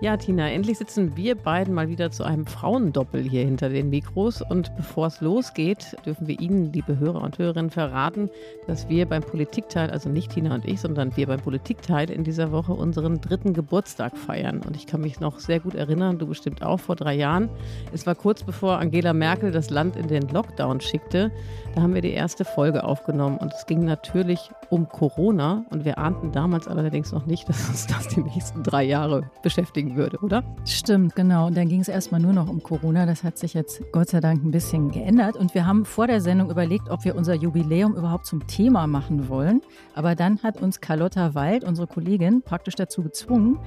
[0.00, 4.42] Ja, Tina, endlich sitzen wir beiden mal wieder zu einem Frauendoppel hier hinter den Mikros.
[4.42, 8.30] Und bevor es losgeht, dürfen wir Ihnen, liebe Hörer und Hörerinnen, verraten,
[8.68, 12.52] dass wir beim Politikteil, also nicht Tina und ich, sondern wir beim Politikteil in dieser
[12.52, 14.60] Woche unseren dritten Geburtstag feiern.
[14.64, 17.48] Und ich kann mich noch sehr gut erinnern, du bestimmt auch vor drei Jahren.
[17.92, 21.32] Es war kurz bevor Angela Merkel das Land in den Lockdown schickte.
[21.74, 23.38] Da haben wir die erste Folge aufgenommen.
[23.38, 25.64] Und es ging natürlich um Corona.
[25.70, 29.87] Und wir ahnten damals allerdings noch nicht, dass uns das die nächsten drei Jahre beschäftigen
[29.88, 30.42] kriegen würde, oder?
[30.64, 31.46] Stimmt, genau.
[31.46, 33.06] Und dann ging es erstmal nur noch um Corona.
[33.06, 35.36] Das hat sich jetzt Gott sei Dank ein bisschen geändert.
[35.36, 39.28] Und wir haben vor der Sendung überlegt, ob wir unser Jubiläum überhaupt zum Thema machen
[39.28, 39.62] wollen.
[39.94, 43.58] Aber dann hat uns Carlotta Wald, unsere Kollegin, praktisch dazu gezwungen.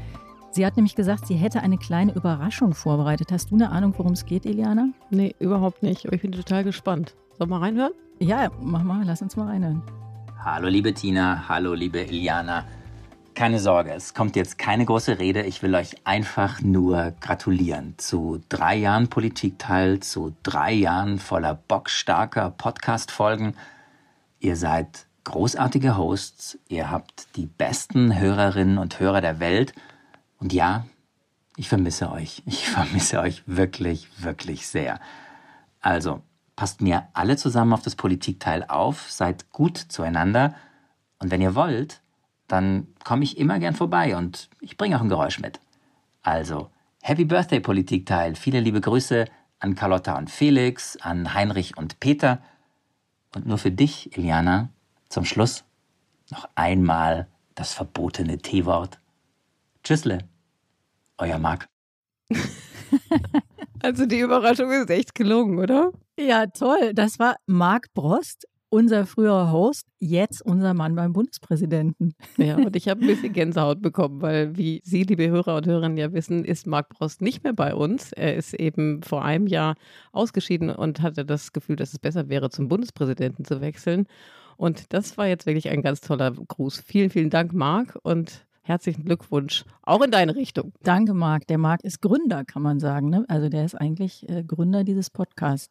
[0.51, 3.31] Sie hat nämlich gesagt, sie hätte eine kleine Überraschung vorbereitet.
[3.31, 4.89] Hast du eine Ahnung, worum es geht, Eliana?
[5.09, 6.05] Nee, überhaupt nicht.
[6.05, 7.15] Aber ich bin total gespannt.
[7.37, 7.93] Sollen wir mal reinhören?
[8.19, 9.03] Ja, mach mal.
[9.05, 9.81] Lass uns mal reinhören.
[10.43, 11.47] Hallo, liebe Tina.
[11.47, 12.65] Hallo, liebe Eliana.
[13.33, 15.43] Keine Sorge, es kommt jetzt keine große Rede.
[15.43, 22.51] Ich will euch einfach nur gratulieren zu drei Jahren Politikteil, zu drei Jahren voller bockstarker
[22.51, 23.55] Podcast-Folgen.
[24.39, 29.73] Ihr seid großartige Hosts, ihr habt die besten Hörerinnen und Hörer der Welt.
[30.39, 30.85] Und ja,
[31.55, 32.43] ich vermisse euch.
[32.47, 34.99] Ich vermisse euch wirklich, wirklich sehr.
[35.79, 36.21] Also,
[36.55, 40.53] passt mir alle zusammen auf das Politikteil auf, seid gut zueinander.
[41.19, 42.01] Und wenn ihr wollt,
[42.51, 45.59] dann komme ich immer gern vorbei und ich bringe auch ein Geräusch mit.
[46.21, 46.69] Also,
[47.01, 48.35] Happy Birthday Politikteil.
[48.35, 49.25] Viele liebe Grüße
[49.59, 52.41] an Carlotta und Felix, an Heinrich und Peter.
[53.33, 54.69] Und nur für dich, Iliana,
[55.07, 55.63] zum Schluss
[56.29, 58.99] noch einmal das verbotene T-Wort.
[59.83, 60.19] Tschüssle,
[61.17, 61.67] euer Marc.
[63.81, 65.91] also die Überraschung ist echt gelungen, oder?
[66.19, 66.93] Ja, toll.
[66.93, 72.15] Das war Marc Brost, unser früherer Host, jetzt unser Mann beim Bundespräsidenten.
[72.37, 75.97] Ja, und ich habe ein bisschen Gänsehaut bekommen, weil, wie Sie, liebe Hörer und Hörerinnen,
[75.97, 78.13] ja wissen, ist Marc Prost nicht mehr bei uns.
[78.13, 79.75] Er ist eben vor einem Jahr
[80.13, 84.07] ausgeschieden und hatte das Gefühl, dass es besser wäre, zum Bundespräsidenten zu wechseln.
[84.55, 86.81] Und das war jetzt wirklich ein ganz toller Gruß.
[86.85, 90.71] Vielen, vielen Dank, Marc, und herzlichen Glückwunsch auch in deine Richtung.
[90.83, 91.47] Danke, Marc.
[91.47, 93.09] Der Marc ist Gründer, kann man sagen.
[93.09, 93.25] Ne?
[93.27, 95.69] Also der ist eigentlich äh, Gründer dieses Podcasts.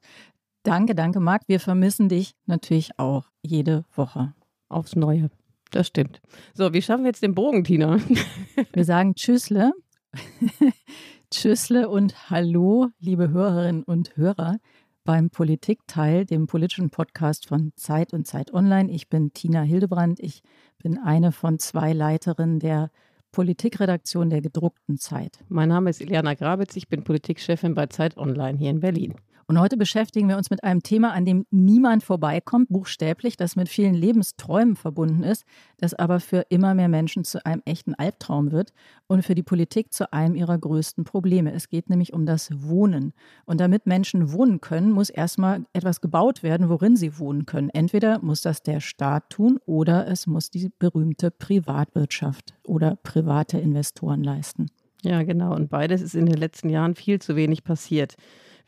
[0.62, 1.42] Danke, danke, Marc.
[1.46, 4.34] Wir vermissen dich natürlich auch jede Woche.
[4.68, 5.30] Aufs Neue.
[5.70, 6.20] Das stimmt.
[6.52, 7.98] So, wie schaffen wir jetzt den Bogen, Tina?
[8.72, 9.72] Wir sagen Tschüssle.
[11.30, 14.58] Tschüssle und Hallo, liebe Hörerinnen und Hörer
[15.04, 18.90] beim Politikteil, dem politischen Podcast von Zeit und Zeit Online.
[18.90, 20.20] Ich bin Tina Hildebrand.
[20.20, 20.42] Ich
[20.82, 22.90] bin eine von zwei Leiterinnen der
[23.32, 25.38] Politikredaktion der gedruckten Zeit.
[25.48, 26.76] Mein Name ist Iliana Grabitz.
[26.76, 29.14] Ich bin Politikchefin bei Zeit Online hier in Berlin.
[29.50, 33.68] Und heute beschäftigen wir uns mit einem Thema, an dem niemand vorbeikommt, buchstäblich, das mit
[33.68, 35.44] vielen Lebensträumen verbunden ist,
[35.76, 38.72] das aber für immer mehr Menschen zu einem echten Albtraum wird
[39.08, 41.52] und für die Politik zu einem ihrer größten Probleme.
[41.52, 43.12] Es geht nämlich um das Wohnen.
[43.44, 47.70] Und damit Menschen wohnen können, muss erstmal etwas gebaut werden, worin sie wohnen können.
[47.70, 54.22] Entweder muss das der Staat tun oder es muss die berühmte Privatwirtschaft oder private Investoren
[54.22, 54.66] leisten.
[55.02, 55.56] Ja, genau.
[55.56, 58.14] Und beides ist in den letzten Jahren viel zu wenig passiert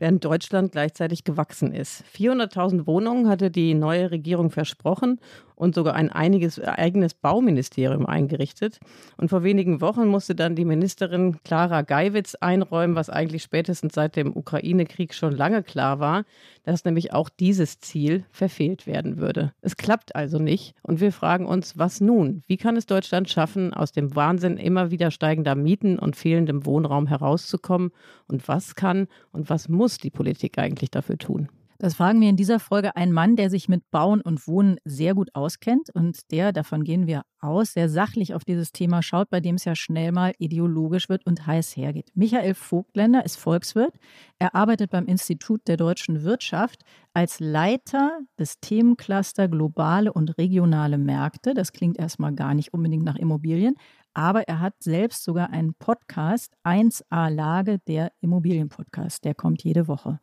[0.02, 2.02] während Deutschland gleichzeitig gewachsen ist.
[2.18, 5.20] 400.000 Wohnungen hatte die neue Regierung versprochen
[5.62, 8.80] und sogar ein einiges, eigenes Bauministerium eingerichtet.
[9.16, 14.16] Und vor wenigen Wochen musste dann die Ministerin Clara Geiwitz einräumen, was eigentlich spätestens seit
[14.16, 16.24] dem Ukraine-Krieg schon lange klar war,
[16.64, 19.52] dass nämlich auch dieses Ziel verfehlt werden würde.
[19.60, 20.74] Es klappt also nicht.
[20.82, 22.42] Und wir fragen uns, was nun?
[22.48, 27.06] Wie kann es Deutschland schaffen, aus dem Wahnsinn immer wieder steigender Mieten und fehlendem Wohnraum
[27.06, 27.92] herauszukommen?
[28.26, 31.48] Und was kann und was muss die Politik eigentlich dafür tun?
[31.82, 35.16] Das fragen wir in dieser Folge einen Mann, der sich mit Bauen und Wohnen sehr
[35.16, 39.40] gut auskennt und der, davon gehen wir aus, sehr sachlich auf dieses Thema schaut, bei
[39.40, 42.12] dem es ja schnell mal ideologisch wird und heiß hergeht.
[42.14, 43.92] Michael Vogtländer ist Volkswirt.
[44.38, 46.84] Er arbeitet beim Institut der deutschen Wirtschaft
[47.14, 51.52] als Leiter des Themencluster globale und regionale Märkte.
[51.52, 53.74] Das klingt erstmal gar nicht unbedingt nach Immobilien,
[54.14, 59.24] aber er hat selbst sogar einen Podcast, 1a Lage, der Immobilienpodcast.
[59.24, 60.20] Der kommt jede Woche.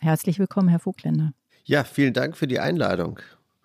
[0.00, 1.32] Herzlich willkommen, Herr Vogtländer.
[1.64, 3.18] Ja, vielen Dank für die Einladung.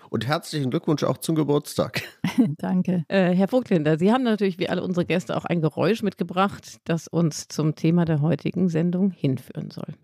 [0.09, 2.01] Und herzlichen Glückwunsch auch zum Geburtstag.
[2.57, 3.05] Danke.
[3.07, 7.07] Äh, Herr Vogtländer, Sie haben natürlich wie alle unsere Gäste auch ein Geräusch mitgebracht, das
[7.07, 9.95] uns zum Thema der heutigen Sendung hinführen soll.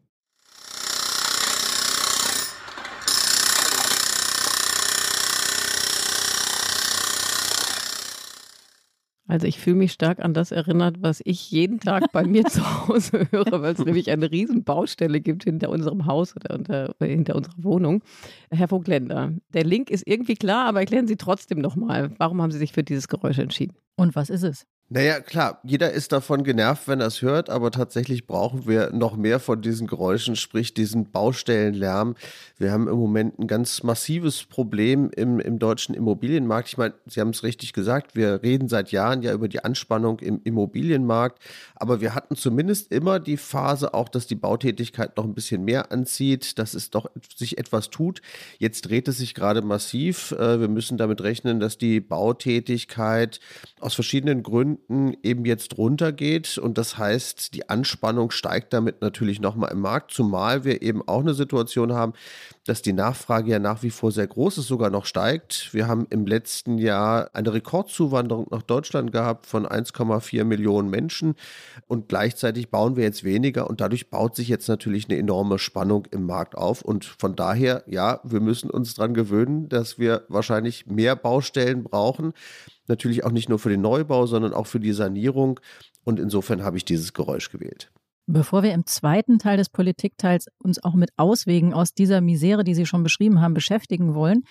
[9.27, 12.88] Also ich fühle mich stark an das erinnert, was ich jeden Tag bei mir zu
[12.88, 17.35] Hause höre, weil es nämlich eine riesen Baustelle gibt hinter unserem Haus oder unter, hinter
[17.35, 18.01] unserer Wohnung.
[18.50, 22.57] Herr Vogtländer, der Link ist irgendwie klar, aber erklären Sie trotzdem nochmal, warum haben Sie
[22.57, 23.75] sich für dieses Geräusch entschieden?
[23.97, 24.65] Und was ist es?
[24.89, 29.17] Naja, klar, jeder ist davon genervt, wenn er es hört, aber tatsächlich brauchen wir noch
[29.17, 32.15] mehr von diesen Geräuschen, sprich diesen Baustellenlärm.
[32.57, 36.69] Wir haben im Moment ein ganz massives Problem im, im deutschen Immobilienmarkt.
[36.69, 40.19] Ich meine, Sie haben es richtig gesagt, wir reden seit Jahren ja über die Anspannung
[40.19, 41.39] im Immobilienmarkt,
[41.75, 45.91] aber wir hatten zumindest immer die Phase auch, dass die Bautätigkeit noch ein bisschen mehr
[45.91, 48.21] anzieht, dass es doch sich etwas tut.
[48.57, 50.31] Jetzt dreht es sich gerade massiv.
[50.31, 53.41] Äh, wir müssen damit rechnen, dass die Bautätigkeit
[53.81, 56.57] aus verschiedenen Gründen Gründen eben jetzt runtergeht.
[56.57, 61.21] Und das heißt, die Anspannung steigt damit natürlich nochmal im Markt, zumal wir eben auch
[61.21, 62.13] eine Situation haben,
[62.65, 65.74] dass die Nachfrage ja nach wie vor sehr groß ist, sogar noch steigt.
[65.74, 71.35] Wir haben im letzten Jahr eine Rekordzuwanderung nach Deutschland gehabt von 1,4 Millionen Menschen
[71.88, 76.07] und gleichzeitig bauen wir jetzt weniger und dadurch baut sich jetzt natürlich eine enorme Spannung
[76.12, 80.88] im Markt auf und von daher, ja, wir müssen uns daran gewöhnen, dass wir wahrscheinlich
[80.88, 82.33] mehr Baustellen brauchen.
[82.87, 85.59] Natürlich auch nicht nur für den Neubau, sondern auch für die Sanierung.
[86.03, 87.91] Und insofern habe ich dieses Geräusch gewählt.
[88.29, 92.75] Bevor wir im zweiten Teil des Politikteils uns auch mit Auswegen aus dieser Misere, die
[92.75, 94.43] Sie schon beschrieben haben, beschäftigen wollen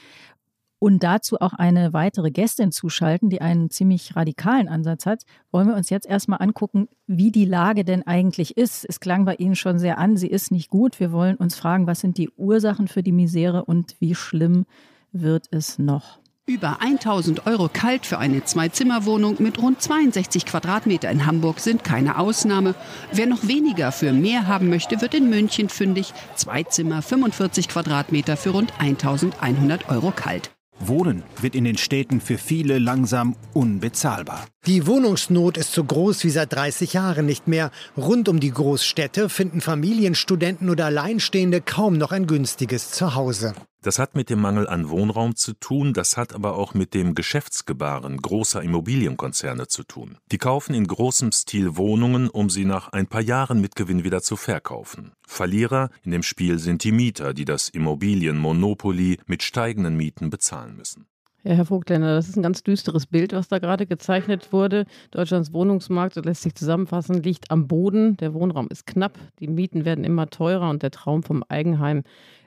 [0.78, 5.74] und dazu auch eine weitere Gästin zuschalten, die einen ziemlich radikalen Ansatz hat, wollen wir
[5.74, 8.86] uns jetzt erstmal angucken, wie die Lage denn eigentlich ist.
[8.88, 11.00] Es klang bei Ihnen schon sehr an, sie ist nicht gut.
[11.00, 14.64] Wir wollen uns fragen, was sind die Ursachen für die Misere und wie schlimm
[15.12, 16.18] wird es noch?
[16.48, 22.18] Über 1000 Euro kalt für eine Zwei-Zimmer-Wohnung mit rund 62 Quadratmeter in Hamburg sind keine
[22.20, 22.76] Ausnahme.
[23.10, 26.14] Wer noch weniger für mehr haben möchte, wird in München fündig.
[26.36, 30.52] Zwei Zimmer, 45 Quadratmeter für rund 1100 Euro kalt.
[30.78, 34.46] Wohnen wird in den Städten für viele langsam unbezahlbar.
[34.66, 37.72] Die Wohnungsnot ist so groß wie seit 30 Jahren nicht mehr.
[37.96, 43.54] Rund um die Großstädte finden Familien, Studenten oder Alleinstehende kaum noch ein günstiges Zuhause.
[43.86, 47.14] Das hat mit dem Mangel an Wohnraum zu tun, das hat aber auch mit dem
[47.14, 50.18] Geschäftsgebaren großer Immobilienkonzerne zu tun.
[50.32, 54.22] Die kaufen in großem Stil Wohnungen, um sie nach ein paar Jahren mit Gewinn wieder
[54.22, 55.12] zu verkaufen.
[55.24, 61.06] Verlierer in dem Spiel sind die Mieter, die das Immobilienmonopoly mit steigenden Mieten bezahlen müssen.
[61.46, 64.84] Ja, Herr Vogtländer, das ist ein ganz düsteres Bild, was da gerade gezeichnet wurde.
[65.12, 68.16] Deutschlands Wohnungsmarkt, das lässt sich zusammenfassen, liegt am Boden.
[68.16, 72.02] Der Wohnraum ist knapp, die Mieten werden immer teurer und der Traum vom Eigenheim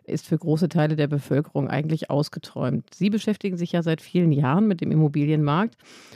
[0.10, 2.94] ist für große Teile der Bevölkerung eigentlich ausgeträumt.
[2.94, 5.76] Sie beschäftigen sich ja seit vielen Jahren mit dem Immobilienmarkt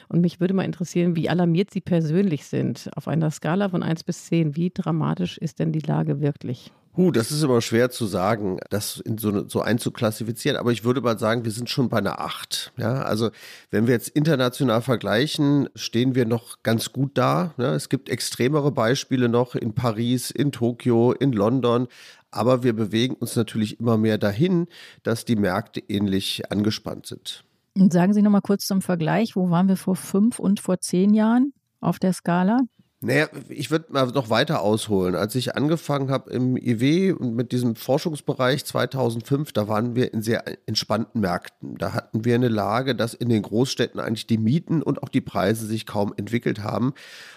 [0.10, 2.90] und mich würde mal interessieren, wie alarmiert Sie persönlich sind.
[2.96, 6.72] Auf einer Skala von 1 bis 10, wie dramatisch ist denn die Lage wirklich?
[6.96, 11.02] Huh, das ist immer schwer zu sagen, das in so, so einzuklassifizieren, aber ich würde
[11.02, 12.72] mal sagen, wir sind schon bei einer 8.
[12.78, 13.32] Ja, also
[13.72, 17.56] wenn wir jetzt international vergleichen, stehen wir noch ganz gut da.
[17.58, 21.88] Ja, es gibt extremere Beispiele noch in Paris, in Tokio, in London,
[22.36, 24.68] aber wir bewegen uns natürlich immer mehr dahin,
[25.04, 27.44] dass die Märkte ähnlich angespannt sind.
[27.76, 30.80] Und sagen Sie noch mal kurz zum Vergleich, wo waren wir vor fünf und vor
[30.80, 32.60] zehn Jahren auf der Skala?
[33.04, 35.16] Naja, ich würde mal noch weiter ausholen.
[35.16, 40.22] Als ich angefangen habe im IW und mit diesem Forschungsbereich 2005, da waren wir in
[40.22, 41.78] sehr entspannten Märkten.
[41.78, 45.20] Da hatten wir eine Lage, dass in den Großstädten eigentlich die Mieten und auch die
[45.20, 46.94] Preise sich kaum entwickelt haben.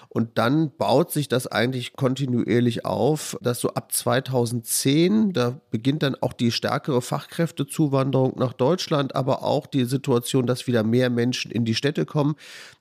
[0.08, 6.14] Und dann baut sich das eigentlich kontinuierlich auf, dass so ab 2010, da beginnt dann
[6.14, 11.64] auch die stärkere Fachkräftezuwanderung nach Deutschland, aber auch die Situation, dass wieder mehr Menschen in
[11.64, 12.36] die Städte kommen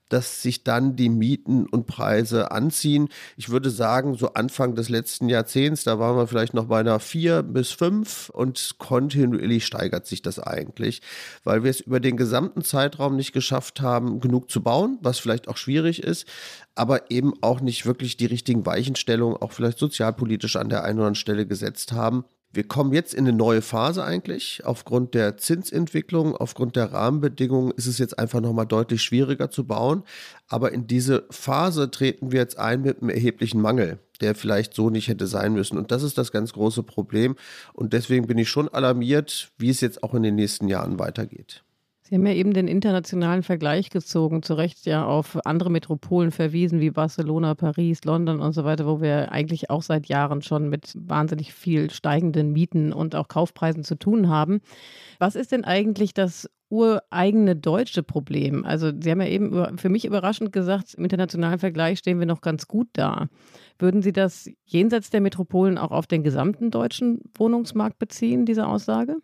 [0.10, 3.10] dass sich dann die Mieten und Preise anziehen.
[3.38, 7.00] Ich würde sagen, so Anfang des letzten Jahrzehnts, da waren wir vielleicht noch bei einer
[7.00, 11.02] vier bis fünf und kontinuierlich steigert sich das eigentlich,
[11.44, 15.48] weil wir es über den gesamten Zeitraum nicht geschafft haben, genug zu bauen, was vielleicht
[15.48, 16.28] auch schwierig ist,
[16.76, 21.06] aber eben auch nicht wirklich die richtigen Weichenstellungen, auch vielleicht sozialpolitisch an der einen oder
[21.08, 22.26] anderen Stelle gesetzt haben.
[22.56, 24.62] Wir kommen jetzt in eine neue Phase eigentlich.
[24.64, 30.04] Aufgrund der Zinsentwicklung, aufgrund der Rahmenbedingungen ist es jetzt einfach nochmal deutlich schwieriger zu bauen.
[30.48, 34.90] Aber in diese Phase treten wir jetzt ein mit einem erheblichen Mangel, der vielleicht so
[34.90, 35.78] nicht hätte sein müssen.
[35.78, 37.36] Und das ist das ganz große Problem.
[37.74, 41.65] Und deswegen bin ich schon alarmiert, wie es jetzt auch in den nächsten Jahren weitergeht.
[42.08, 46.80] Sie haben ja eben den internationalen Vergleich gezogen, zu Recht ja auf andere Metropolen verwiesen,
[46.80, 50.94] wie Barcelona, Paris, London und so weiter, wo wir eigentlich auch seit Jahren schon mit
[50.96, 54.62] wahnsinnig viel steigenden Mieten und auch Kaufpreisen zu tun haben.
[55.18, 58.66] Was ist denn eigentlich das ureigene deutsche Problem?
[58.66, 62.42] Also Sie haben ja eben für mich überraschend gesagt, im internationalen Vergleich stehen wir noch
[62.42, 63.30] ganz gut da.
[63.80, 69.16] Würden Sie das jenseits der Metropolen auch auf den gesamten deutschen Wohnungsmarkt beziehen, diese Aussage?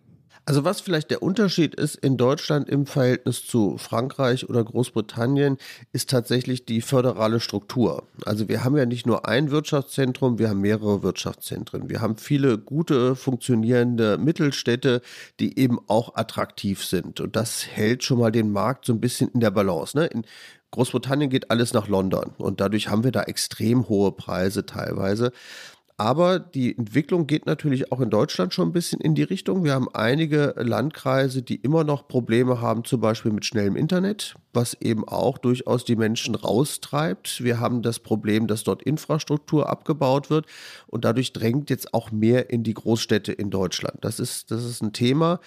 [0.45, 5.57] Also was vielleicht der Unterschied ist in Deutschland im Verhältnis zu Frankreich oder Großbritannien,
[5.93, 8.07] ist tatsächlich die föderale Struktur.
[8.25, 11.89] Also wir haben ja nicht nur ein Wirtschaftszentrum, wir haben mehrere Wirtschaftszentren.
[11.89, 15.01] Wir haben viele gute, funktionierende Mittelstädte,
[15.39, 17.21] die eben auch attraktiv sind.
[17.21, 19.95] Und das hält schon mal den Markt so ein bisschen in der Balance.
[19.95, 20.07] Ne?
[20.07, 20.25] In
[20.71, 25.33] Großbritannien geht alles nach London und dadurch haben wir da extrem hohe Preise teilweise.
[26.01, 29.63] Aber die Entwicklung geht natürlich auch in Deutschland schon ein bisschen in die Richtung.
[29.63, 34.73] Wir haben einige Landkreise, die immer noch Probleme haben, zum Beispiel mit schnellem Internet, was
[34.81, 37.43] eben auch durchaus die Menschen raustreibt.
[37.43, 40.47] Wir haben das Problem, dass dort Infrastruktur abgebaut wird
[40.87, 43.99] und dadurch drängt jetzt auch mehr in die Großstädte in Deutschland.
[44.01, 45.39] Das ist, das ist ein Thema.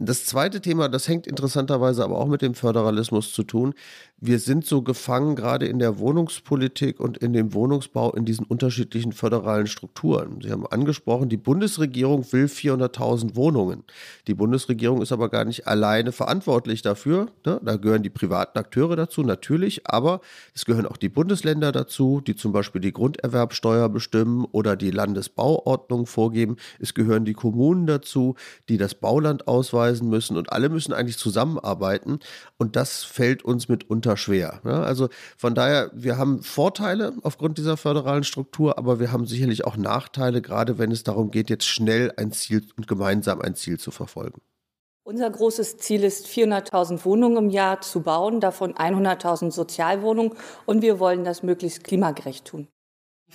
[0.00, 3.74] Das zweite Thema, das hängt interessanterweise aber auch mit dem Föderalismus zu tun.
[4.18, 9.12] Wir sind so gefangen, gerade in der Wohnungspolitik und in dem Wohnungsbau, in diesen unterschiedlichen
[9.12, 10.40] föderalen Strukturen.
[10.42, 13.84] Sie haben angesprochen, die Bundesregierung will 400.000 Wohnungen.
[14.26, 17.28] Die Bundesregierung ist aber gar nicht alleine verantwortlich dafür.
[17.46, 17.60] Ne?
[17.62, 20.20] Da gehören die privaten Akteure dazu, natürlich, aber
[20.54, 26.06] es gehören auch die Bundesländer dazu, die zum Beispiel die Grunderwerbsteuer bestimmen oder die Landesbauordnung
[26.06, 26.56] vorgeben.
[26.80, 28.34] Es gehören die Kommunen dazu,
[28.68, 32.20] die das Bauland ausweisen nachweisen müssen und alle müssen eigentlich zusammenarbeiten
[32.58, 34.60] und das fällt uns mitunter schwer.
[34.64, 34.74] Ne?
[34.74, 39.76] Also von daher, wir haben Vorteile aufgrund dieser föderalen Struktur, aber wir haben sicherlich auch
[39.76, 43.90] Nachteile, gerade wenn es darum geht, jetzt schnell ein Ziel und gemeinsam ein Ziel zu
[43.90, 44.40] verfolgen.
[45.06, 50.32] Unser großes Ziel ist, 400.000 Wohnungen im Jahr zu bauen, davon 100.000 Sozialwohnungen
[50.64, 52.68] und wir wollen das möglichst klimagerecht tun.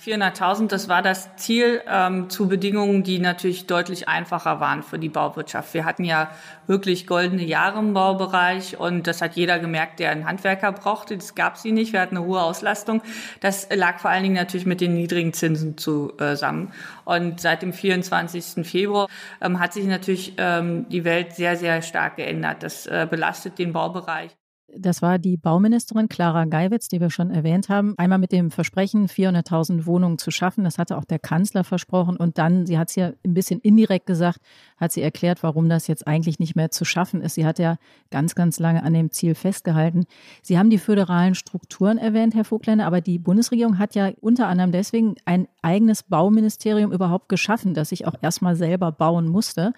[0.00, 5.10] 400.000, das war das Ziel ähm, zu Bedingungen, die natürlich deutlich einfacher waren für die
[5.10, 5.74] Bauwirtschaft.
[5.74, 6.30] Wir hatten ja
[6.66, 11.16] wirklich goldene Jahre im Baubereich und das hat jeder gemerkt, der einen Handwerker brauchte.
[11.16, 11.92] Das gab sie nicht.
[11.92, 13.02] Wir hatten eine hohe Auslastung.
[13.40, 16.72] Das lag vor allen Dingen natürlich mit den niedrigen Zinsen zusammen.
[17.04, 18.66] Und seit dem 24.
[18.66, 19.06] Februar
[19.42, 22.62] ähm, hat sich natürlich ähm, die Welt sehr, sehr stark geändert.
[22.62, 24.39] Das äh, belastet den Baubereich.
[24.76, 27.94] Das war die Bauministerin Clara Geiwitz, die wir schon erwähnt haben.
[27.98, 30.64] Einmal mit dem Versprechen, 400.000 Wohnungen zu schaffen.
[30.64, 32.16] Das hatte auch der Kanzler versprochen.
[32.16, 34.40] Und dann, sie hat es ja ein bisschen indirekt gesagt,
[34.76, 37.34] hat sie erklärt, warum das jetzt eigentlich nicht mehr zu schaffen ist.
[37.34, 37.76] Sie hat ja
[38.10, 40.04] ganz, ganz lange an dem Ziel festgehalten.
[40.42, 44.72] Sie haben die föderalen Strukturen erwähnt, Herr Vogtländer, aber die Bundesregierung hat ja unter anderem
[44.72, 49.72] deswegen ein eigenes Bauministerium überhaupt geschaffen, das sich auch erstmal selber bauen musste,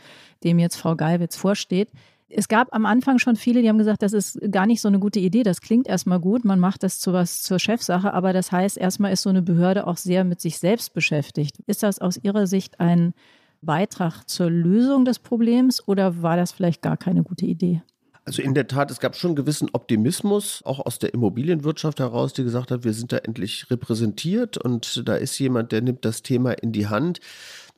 [0.44, 1.88] dem jetzt Frau Geiwitz vorsteht
[2.34, 4.98] es gab am Anfang schon viele, die haben gesagt, das ist gar nicht so eine
[4.98, 5.42] gute Idee.
[5.42, 9.12] Das klingt erstmal gut, man macht das zu was zur Chefsache, aber das heißt, erstmal
[9.12, 11.58] ist so eine Behörde auch sehr mit sich selbst beschäftigt.
[11.66, 13.14] Ist das aus Ihrer Sicht ein
[13.60, 17.82] Beitrag zur Lösung des Problems oder war das vielleicht gar keine gute Idee?
[18.24, 22.32] Also in der Tat, es gab schon einen gewissen Optimismus, auch aus der Immobilienwirtschaft heraus,
[22.32, 26.22] die gesagt hat, wir sind da endlich repräsentiert und da ist jemand, der nimmt das
[26.22, 27.18] Thema in die Hand.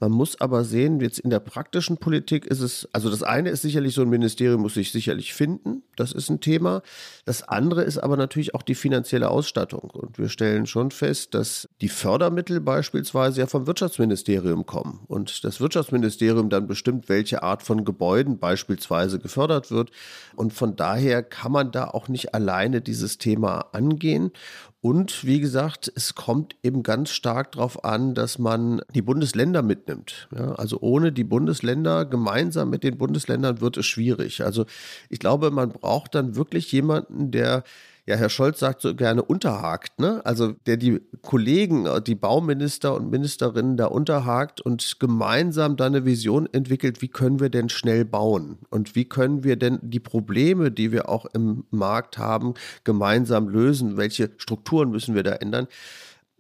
[0.04, 3.62] Man muss aber sehen, jetzt in der praktischen Politik ist es, also das eine ist
[3.62, 6.82] sicherlich so ein Ministerium muss sich sicherlich finden, das ist ein Thema.
[7.25, 9.88] Das andere ist aber natürlich auch die finanzielle Ausstattung.
[9.92, 15.62] Und wir stellen schon fest, dass die Fördermittel beispielsweise ja vom Wirtschaftsministerium kommen und das
[15.62, 19.90] Wirtschaftsministerium dann bestimmt, welche Art von Gebäuden beispielsweise gefördert wird.
[20.37, 24.32] Und von daher kann man da auch nicht alleine dieses Thema angehen.
[24.84, 30.28] Und wie gesagt, es kommt eben ganz stark darauf an, dass man die Bundesländer mitnimmt.
[30.36, 34.44] Ja, also ohne die Bundesländer, gemeinsam mit den Bundesländern wird es schwierig.
[34.44, 34.66] Also
[35.08, 37.64] ich glaube, man braucht dann wirklich jemanden, der
[38.06, 40.20] ja, Herr Scholz sagt so gerne unterhakt, ne?
[40.26, 46.46] Also der die Kollegen, die Bauminister und Ministerinnen da unterhakt und gemeinsam da eine Vision
[46.52, 50.92] entwickelt, wie können wir denn schnell bauen und wie können wir denn die Probleme, die
[50.92, 52.52] wir auch im Markt haben,
[52.84, 53.96] gemeinsam lösen?
[53.96, 55.66] Welche Strukturen müssen wir da ändern?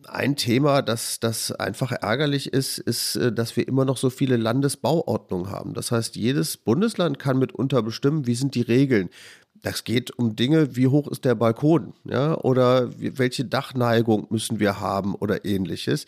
[0.06, 4.36] Ein Thema, das, das einfach ärgerlich ist, ist, äh, dass wir immer noch so viele
[4.36, 5.72] Landesbauordnungen haben.
[5.72, 9.08] Das heißt, jedes Bundesland kann mitunter bestimmen, wie sind die Regeln,
[9.64, 14.78] das geht um Dinge, wie hoch ist der Balkon, ja, oder welche Dachneigung müssen wir
[14.78, 16.04] haben oder ähnliches.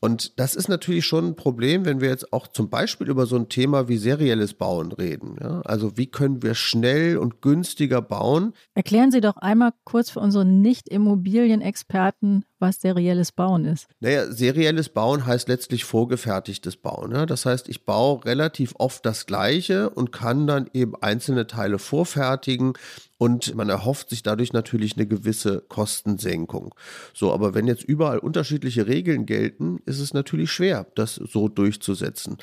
[0.00, 3.36] Und das ist natürlich schon ein Problem, wenn wir jetzt auch zum Beispiel über so
[3.36, 5.36] ein Thema wie serielles Bauen reden.
[5.40, 5.60] Ja?
[5.66, 8.54] Also wie können wir schnell und günstiger bauen?
[8.74, 13.88] Erklären Sie doch einmal kurz für unsere Nicht-Immobilienexperten, was serielles Bauen ist.
[14.00, 17.12] Naja, serielles Bauen heißt letztlich vorgefertigtes Bauen.
[17.12, 17.26] Ja?
[17.26, 22.72] Das heißt, ich baue relativ oft das Gleiche und kann dann eben einzelne Teile vorfertigen
[23.20, 26.74] und man erhofft sich dadurch natürlich eine gewisse Kostensenkung.
[27.12, 32.38] So, aber wenn jetzt überall unterschiedliche Regeln gelten, ist es natürlich schwer, das so durchzusetzen.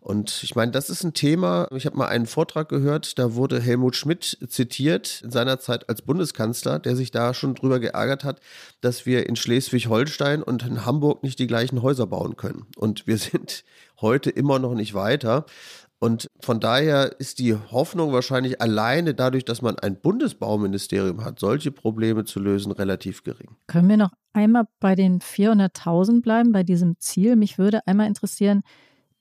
[0.00, 1.68] Und ich meine, das ist ein Thema.
[1.72, 6.00] Ich habe mal einen Vortrag gehört, da wurde Helmut Schmidt zitiert in seiner Zeit als
[6.00, 8.40] Bundeskanzler, der sich da schon drüber geärgert hat,
[8.80, 12.64] dass wir in Schleswig-Holstein und in Hamburg nicht die gleichen Häuser bauen können.
[12.76, 13.64] Und wir sind
[14.00, 15.44] heute immer noch nicht weiter.
[16.02, 21.70] Und von daher ist die Hoffnung wahrscheinlich alleine dadurch, dass man ein Bundesbauministerium hat, solche
[21.70, 23.54] Probleme zu lösen, relativ gering.
[23.68, 27.36] Können wir noch einmal bei den 400.000 bleiben, bei diesem Ziel?
[27.36, 28.62] Mich würde einmal interessieren,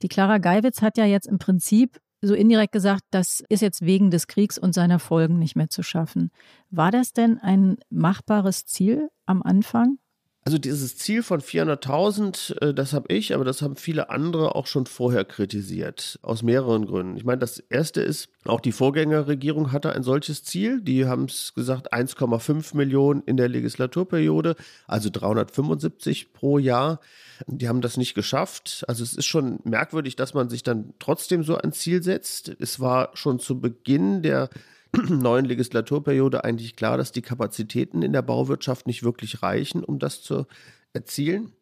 [0.02, 4.10] die Clara Geiwitz hat ja jetzt im Prinzip so indirekt gesagt, das ist jetzt wegen
[4.10, 6.32] des Kriegs und seiner Folgen nicht mehr zu schaffen.
[6.72, 10.00] War das denn ein machbares Ziel am Anfang?
[10.44, 14.66] Also dieses Ziel von 400.000, äh, das habe ich, aber das haben viele andere auch
[14.66, 17.16] schon vorher kritisiert, aus mehreren Gründen.
[17.16, 20.82] Ich meine, das Erste ist, auch die Vorgängerregierung hatte ein solches Ziel.
[20.82, 24.56] Die haben es gesagt, 1,5 Millionen in der Legislaturperiode,
[24.88, 27.02] also 375 pro Jahr.
[27.46, 28.84] Die haben das nicht geschafft.
[28.88, 32.52] Also es ist schon merkwürdig, dass man sich dann trotzdem so ein Ziel setzt.
[32.60, 34.50] Es war schon zu Beginn der
[35.10, 40.22] neuen Legislaturperiode eigentlich klar, dass die Kapazitäten in der Bauwirtschaft nicht wirklich reichen, um das
[40.22, 40.46] zu
[40.94, 41.54] erzielen.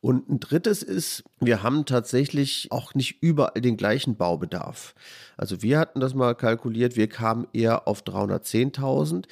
[0.00, 4.94] Und ein drittes ist, wir haben tatsächlich auch nicht überall den gleichen Baubedarf.
[5.36, 9.24] Also wir hatten das mal kalkuliert, wir kamen eher auf 310.000.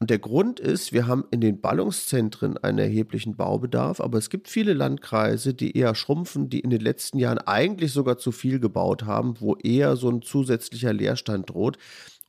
[0.00, 4.46] Und der Grund ist, wir haben in den Ballungszentren einen erheblichen Baubedarf, aber es gibt
[4.46, 9.02] viele Landkreise, die eher schrumpfen, die in den letzten Jahren eigentlich sogar zu viel gebaut
[9.02, 11.78] haben, wo eher so ein zusätzlicher Leerstand droht.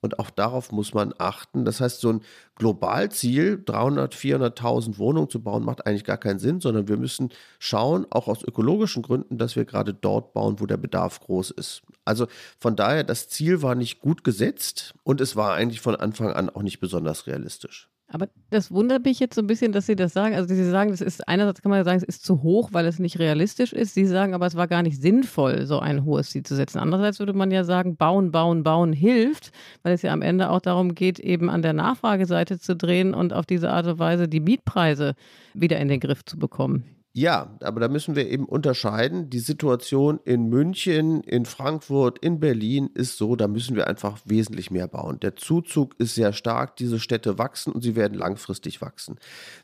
[0.02, 1.66] Und auch darauf muss man achten.
[1.66, 2.22] Das heißt, so ein
[2.56, 7.30] Globalziel, 300, 400.000 Wohnungen zu bauen, macht eigentlich gar keinen Sinn, sondern wir müssen
[7.60, 11.82] schauen, auch aus ökologischen Gründen, dass wir gerade dort bauen, wo der Bedarf groß ist.
[12.06, 12.28] Also
[12.60, 16.50] von daher, das Ziel war nicht gut gesetzt und es war eigentlich von Anfang an
[16.50, 17.90] auch nicht besonders realistisch.
[18.12, 20.34] Aber das wundert mich jetzt so ein bisschen, dass Sie das sagen.
[20.34, 22.98] Also Sie sagen, das ist einerseits kann man sagen, es ist zu hoch, weil es
[22.98, 23.94] nicht realistisch ist.
[23.94, 26.80] Sie sagen aber, es war gar nicht sinnvoll, so ein hohes Ziel zu setzen.
[26.80, 29.52] Andererseits würde man ja sagen, bauen, bauen, bauen hilft,
[29.84, 33.32] weil es ja am Ende auch darum geht, eben an der Nachfrageseite zu drehen und
[33.32, 35.14] auf diese Art und Weise die Mietpreise
[35.54, 36.99] wieder in den Griff zu bekommen.
[37.20, 39.30] Ja, aber da müssen wir eben unterscheiden.
[39.30, 44.72] Die Situation in München, in Frankfurt, in Berlin ist so, da müssen wir einfach wesentlich
[44.72, 45.20] mehr bauen.
[45.20, 49.18] Der Zuzug ist sehr stark, diese Städte wachsen und sie werden langfristig wachsen.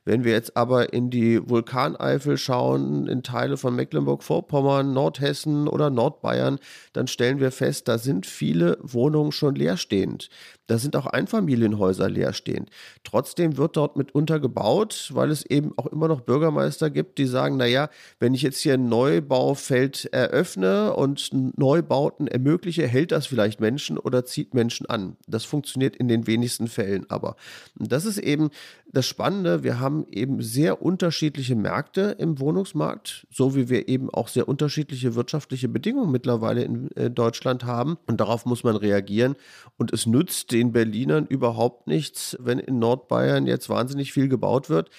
[0.04, 6.60] Wenn wir jetzt aber in die Vulkaneifel schauen, in Teile von Mecklenburg-Vorpommern, Nordhessen oder Nordbayern,
[6.92, 10.28] dann stellen wir fest, da sind viele Wohnungen schon leerstehend.
[10.68, 12.70] Da sind auch Einfamilienhäuser leerstehend.
[13.04, 17.58] Trotzdem wird dort mitunter gebaut, weil es eben auch immer noch Bürgermeister gibt, die sagen,
[17.58, 23.98] naja, wenn ich jetzt hier ein Neubaufeld eröffne und Neubauten ermögliche, hält das vielleicht Menschen
[23.98, 25.18] oder zieht Menschen an.
[25.28, 27.36] Das funktioniert in den wenigsten Fällen aber.
[27.80, 28.50] Und das ist eben
[28.96, 29.62] das Spannende.
[29.64, 35.16] Wir haben eben sehr unterschiedliche Märkte im Wohnungsmarkt, so wie wir eben auch sehr unterschiedliche
[35.16, 37.98] wirtschaftliche Bedingungen mittlerweile in äh, Deutschland haben.
[38.08, 39.36] Und darauf muss man reagieren.
[39.78, 44.90] Und es nützt den Berlinern überhaupt nichts, wenn in Nordbayern jetzt wahnsinnig viel gebaut wird.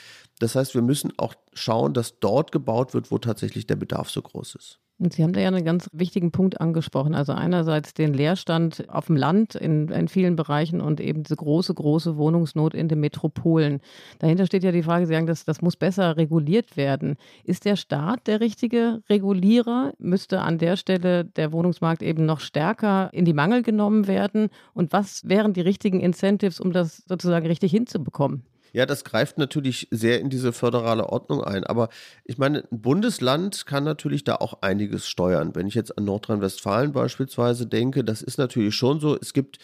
[0.40, 4.20] Das heißt, wir müssen auch schauen, dass dort gebaut wird, wo tatsächlich der Bedarf so
[4.20, 4.78] groß ist.
[4.98, 7.14] Und Sie haben da ja einen ganz wichtigen Punkt angesprochen.
[7.14, 11.74] Also einerseits den Leerstand auf dem Land in, in vielen Bereichen und eben diese große,
[11.74, 13.80] große Wohnungsnot in den Metropolen.
[14.20, 17.16] Dahinter steht ja die Frage, Sie sagen, das, das muss besser reguliert werden.
[17.44, 19.92] Ist der Staat der richtige Regulierer?
[19.98, 24.48] Müsste an der Stelle der Wohnungsmarkt eben noch stärker in die Mangel genommen werden?
[24.72, 28.44] Und was wären die richtigen Incentives, um das sozusagen richtig hinzubekommen?
[28.76, 31.64] Ja, das greift natürlich sehr in diese föderale Ordnung ein.
[31.64, 31.88] Aber
[32.24, 35.54] ich meine, ein Bundesland kann natürlich da auch einiges steuern.
[35.54, 39.16] Wenn ich jetzt an Nordrhein-Westfalen beispielsweise denke, das ist natürlich schon so.
[39.18, 39.60] Es gibt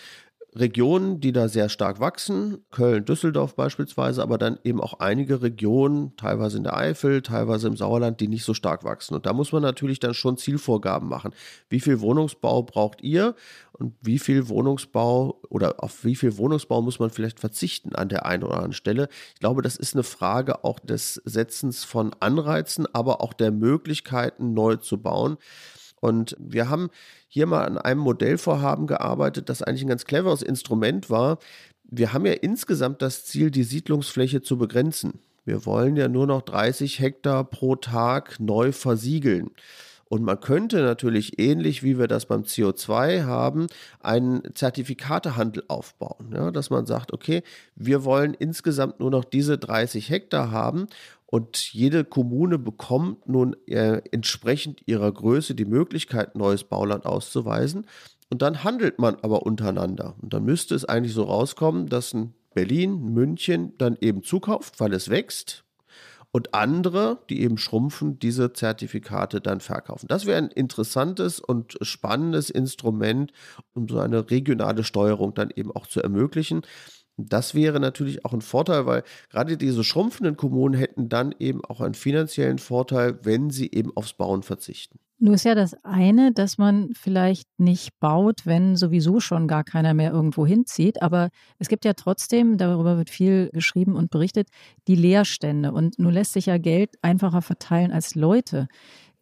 [0.54, 6.14] Regionen, die da sehr stark wachsen, Köln, Düsseldorf beispielsweise, aber dann eben auch einige Regionen,
[6.16, 9.14] teilweise in der Eifel, teilweise im Sauerland, die nicht so stark wachsen.
[9.14, 11.32] Und da muss man natürlich dann schon Zielvorgaben machen.
[11.70, 13.34] Wie viel Wohnungsbau braucht ihr
[13.72, 18.26] und wie viel Wohnungsbau oder auf wie viel Wohnungsbau muss man vielleicht verzichten an der
[18.26, 19.08] einen oder anderen Stelle?
[19.32, 24.52] Ich glaube, das ist eine Frage auch des Setzens von Anreizen, aber auch der Möglichkeiten,
[24.52, 25.38] neu zu bauen.
[26.02, 26.90] Und wir haben
[27.28, 31.38] hier mal an einem Modellvorhaben gearbeitet, das eigentlich ein ganz cleveres Instrument war.
[31.84, 35.20] Wir haben ja insgesamt das Ziel, die Siedlungsfläche zu begrenzen.
[35.44, 39.52] Wir wollen ja nur noch 30 Hektar pro Tag neu versiegeln.
[40.08, 43.68] Und man könnte natürlich ähnlich wie wir das beim CO2 haben,
[44.00, 46.32] einen Zertifikatehandel aufbauen.
[46.34, 47.44] Ja, dass man sagt, okay,
[47.76, 50.88] wir wollen insgesamt nur noch diese 30 Hektar haben
[51.32, 57.86] und jede Kommune bekommt nun äh, entsprechend ihrer Größe die Möglichkeit, neues Bauland auszuweisen.
[58.28, 60.14] Und dann handelt man aber untereinander.
[60.20, 64.92] Und dann müsste es eigentlich so rauskommen, dass ein Berlin, München dann eben zukauft, weil
[64.92, 65.64] es wächst.
[66.32, 70.08] Und andere, die eben schrumpfen, diese Zertifikate dann verkaufen.
[70.08, 73.32] Das wäre ein interessantes und spannendes Instrument,
[73.72, 76.60] um so eine regionale Steuerung dann eben auch zu ermöglichen.
[77.28, 81.80] Das wäre natürlich auch ein Vorteil, weil gerade diese schrumpfenden Kommunen hätten dann eben auch
[81.80, 84.98] einen finanziellen Vorteil, wenn sie eben aufs Bauen verzichten.
[85.24, 89.94] Nur ist ja das eine, dass man vielleicht nicht baut, wenn sowieso schon gar keiner
[89.94, 91.00] mehr irgendwo hinzieht.
[91.00, 91.28] Aber
[91.60, 94.48] es gibt ja trotzdem, darüber wird viel geschrieben und berichtet,
[94.88, 95.70] die Leerstände.
[95.70, 98.66] Und nun lässt sich ja Geld einfacher verteilen als Leute.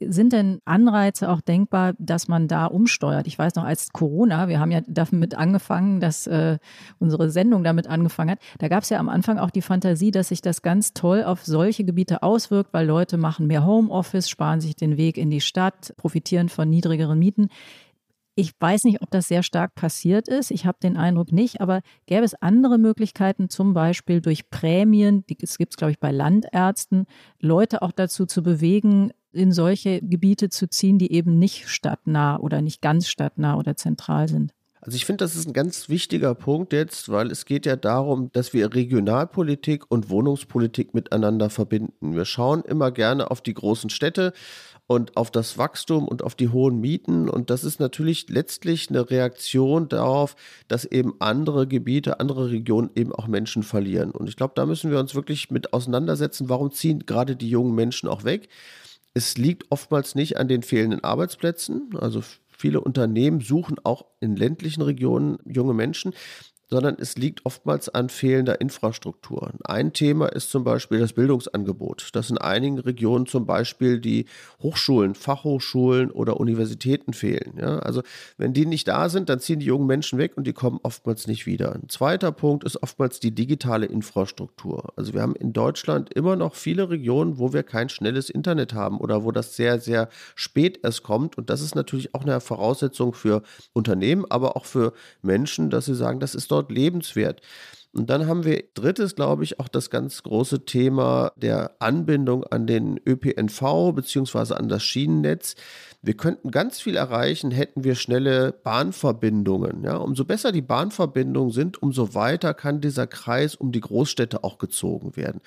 [0.03, 3.27] Sind denn Anreize auch denkbar, dass man da umsteuert?
[3.27, 6.59] Ich weiß noch, als Corona, wir haben ja damit angefangen, dass äh,
[6.99, 10.29] unsere Sendung damit angefangen hat, da gab es ja am Anfang auch die Fantasie, dass
[10.29, 14.75] sich das ganz toll auf solche Gebiete auswirkt, weil Leute machen mehr Homeoffice, sparen sich
[14.75, 17.49] den Weg in die Stadt, profitieren von niedrigeren Mieten.
[18.37, 20.51] Ich weiß nicht, ob das sehr stark passiert ist.
[20.51, 21.61] Ich habe den Eindruck nicht.
[21.61, 25.99] Aber gäbe es andere Möglichkeiten, zum Beispiel durch Prämien, die es gibt es, glaube ich,
[25.99, 27.05] bei Landärzten,
[27.39, 32.63] Leute auch dazu zu bewegen, in solche Gebiete zu ziehen, die eben nicht stadtnah oder
[32.63, 34.53] nicht ganz stadtnah oder zentral sind?
[34.83, 38.33] Also ich finde, das ist ein ganz wichtiger Punkt jetzt, weil es geht ja darum,
[38.33, 42.15] dass wir Regionalpolitik und Wohnungspolitik miteinander verbinden.
[42.15, 44.33] Wir schauen immer gerne auf die großen Städte
[44.87, 47.29] und auf das Wachstum und auf die hohen Mieten.
[47.29, 50.35] Und das ist natürlich letztlich eine Reaktion darauf,
[50.67, 54.13] dass eben andere Gebiete, andere Regionen eben auch Menschen verlieren.
[54.13, 57.75] Und ich glaube, da müssen wir uns wirklich mit auseinandersetzen, warum ziehen gerade die jungen
[57.75, 58.49] Menschen auch weg.
[59.15, 61.91] Es liegt oftmals nicht an den fehlenden Arbeitsplätzen.
[61.99, 66.15] Also viele Unternehmen suchen auch in ländlichen Regionen junge Menschen
[66.71, 69.53] sondern es liegt oftmals an fehlender Infrastruktur.
[69.65, 74.27] Ein Thema ist zum Beispiel das Bildungsangebot, dass in einigen Regionen zum Beispiel die
[74.63, 77.55] Hochschulen, Fachhochschulen oder Universitäten fehlen.
[77.59, 78.03] Ja, also
[78.39, 81.27] wenn die nicht da sind, dann ziehen die jungen Menschen weg und die kommen oftmals
[81.27, 81.75] nicht wieder.
[81.75, 84.93] Ein zweiter Punkt ist oftmals die digitale Infrastruktur.
[84.97, 88.99] Also wir haben in Deutschland immer noch viele Regionen, wo wir kein schnelles Internet haben
[88.99, 91.37] oder wo das sehr, sehr spät erst kommt.
[91.37, 95.95] Und das ist natürlich auch eine Voraussetzung für Unternehmen, aber auch für Menschen, dass sie
[95.95, 97.41] sagen, das ist dort dort lebenswert.
[97.93, 102.69] Und dann haben wir drittes, glaube ich, auch das ganz große Thema der Anbindung an
[102.69, 105.57] den ÖPNV beziehungsweise an das Schienennetz.
[106.01, 109.83] Wir könnten ganz viel erreichen, hätten wir schnelle Bahnverbindungen.
[109.83, 114.59] Ja, umso besser die Bahnverbindungen sind, umso weiter kann dieser Kreis um die Großstädte auch
[114.59, 115.41] gezogen werden.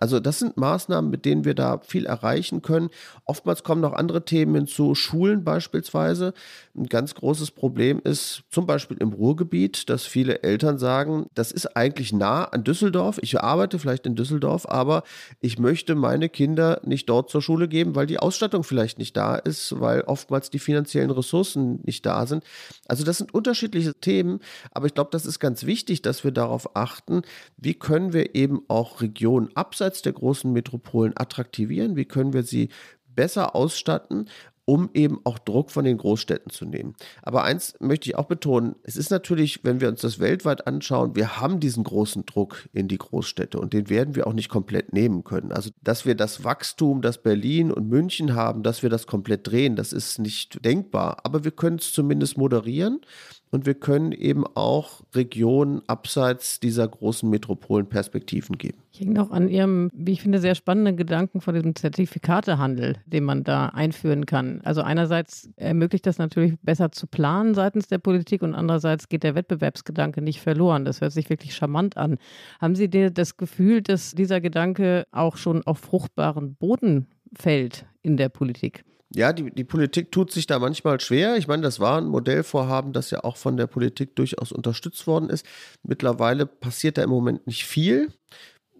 [0.00, 2.90] Also das sind Maßnahmen, mit denen wir da viel erreichen können.
[3.24, 6.34] Oftmals kommen noch andere Themen hinzu, Schulen beispielsweise.
[6.76, 11.76] Ein ganz großes Problem ist zum Beispiel im Ruhrgebiet, dass viele Eltern sagen, das ist
[11.76, 13.18] eigentlich nah an Düsseldorf.
[13.22, 15.02] Ich arbeite vielleicht in Düsseldorf, aber
[15.40, 19.36] ich möchte meine Kinder nicht dort zur Schule geben, weil die Ausstattung vielleicht nicht da
[19.36, 22.44] ist, weil oftmals die finanziellen Ressourcen nicht da sind.
[22.88, 26.76] Also das sind unterschiedliche Themen, aber ich glaube, das ist ganz wichtig, dass wir darauf
[26.76, 27.22] achten,
[27.56, 32.68] wie können wir eben auch Regionen abseits der großen Metropolen attraktivieren, wie können wir sie
[33.14, 34.28] besser ausstatten
[34.66, 36.94] um eben auch Druck von den Großstädten zu nehmen.
[37.22, 41.14] Aber eins möchte ich auch betonen, es ist natürlich, wenn wir uns das weltweit anschauen,
[41.14, 44.92] wir haben diesen großen Druck in die Großstädte und den werden wir auch nicht komplett
[44.92, 45.52] nehmen können.
[45.52, 49.76] Also, dass wir das Wachstum, das Berlin und München haben, dass wir das komplett drehen,
[49.76, 51.18] das ist nicht denkbar.
[51.22, 53.00] Aber wir können es zumindest moderieren
[53.50, 58.78] und wir können eben auch Regionen abseits dieser großen Metropolen Perspektiven geben.
[58.92, 63.24] Ich hänge noch an Ihrem, wie ich finde, sehr spannenden Gedanken von diesem Zertifikatehandel, den
[63.24, 64.60] man da einführen kann.
[64.64, 69.34] Also einerseits ermöglicht das natürlich besser zu planen seitens der Politik und andererseits geht der
[69.34, 70.84] Wettbewerbsgedanke nicht verloren.
[70.84, 72.18] Das hört sich wirklich charmant an.
[72.60, 78.28] Haben Sie das Gefühl, dass dieser Gedanke auch schon auf fruchtbaren Boden fällt in der
[78.28, 78.84] Politik?
[79.14, 81.36] Ja, die, die Politik tut sich da manchmal schwer.
[81.36, 85.30] Ich meine, das war ein Modellvorhaben, das ja auch von der Politik durchaus unterstützt worden
[85.30, 85.46] ist.
[85.82, 88.12] Mittlerweile passiert da im Moment nicht viel.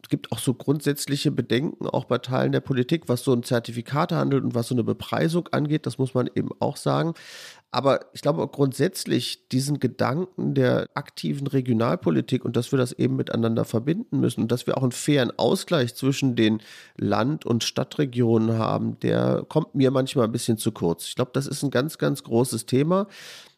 [0.07, 4.41] Es gibt auch so grundsätzliche Bedenken, auch bei Teilen der Politik, was so ein Zertifikatehandel
[4.41, 5.85] und was so eine Bepreisung angeht.
[5.85, 7.15] Das muss man eben auch sagen.
[7.73, 13.65] Aber ich glaube grundsätzlich diesen Gedanken der aktiven Regionalpolitik und dass wir das eben miteinander
[13.65, 16.63] verbinden müssen und dass wir auch einen fairen Ausgleich zwischen den
[16.97, 21.09] Land- und Stadtregionen haben, der kommt mir manchmal ein bisschen zu kurz.
[21.09, 23.09] Ich glaube, das ist ein ganz, ganz großes Thema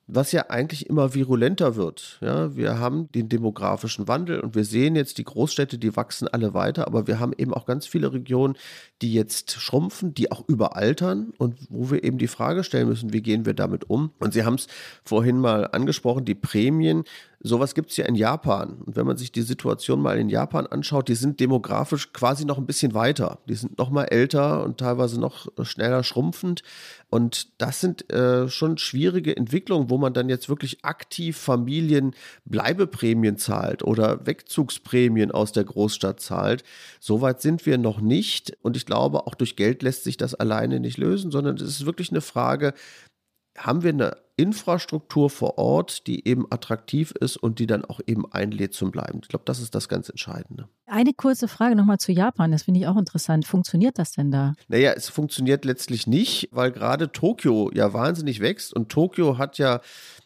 [0.09, 2.19] was ja eigentlich immer virulenter wird.
[2.23, 6.55] Ja, wir haben den demografischen Wandel und wir sehen jetzt die Großstädte, die wachsen alle
[6.55, 8.57] weiter, aber wir haben eben auch ganz viele Regionen,
[9.03, 13.21] die jetzt schrumpfen, die auch überaltern und wo wir eben die Frage stellen müssen, wie
[13.21, 14.11] gehen wir damit um?
[14.19, 14.67] Und Sie haben es
[15.05, 17.05] vorhin mal angesprochen, die Prämien
[17.41, 18.83] Sowas gibt es ja in Japan.
[18.85, 22.59] Und wenn man sich die Situation mal in Japan anschaut, die sind demografisch quasi noch
[22.59, 23.39] ein bisschen weiter.
[23.49, 26.65] Die sind noch mal älter und teilweise noch schneller schrumpfend.
[27.11, 33.39] Und das sind äh, schon schwierige Entwicklungen, wo man dann jetzt wirklich aktiv Familien Bleibeprämien
[33.39, 36.65] zahlt oder Wegzugsprämien aus der Großstadt zahlt.
[36.99, 38.59] Soweit sind wir noch nicht.
[38.63, 41.87] Und ich glaube, auch durch Geld lässt sich das alleine nicht lösen, sondern es ist
[41.87, 42.75] wirklich eine Frage,
[43.59, 48.31] haben wir eine Infrastruktur vor Ort, die eben attraktiv ist und die dann auch eben
[48.33, 49.19] einlädt zum Bleiben.
[49.23, 50.69] Ich glaube, das ist das ganz Entscheidende.
[50.87, 53.47] Eine kurze Frage nochmal zu Japan, das finde ich auch interessant.
[53.47, 54.55] Funktioniert das denn da?
[54.69, 59.81] Naja, es funktioniert letztlich nicht, weil gerade Tokio ja wahnsinnig wächst und Tokio hat ja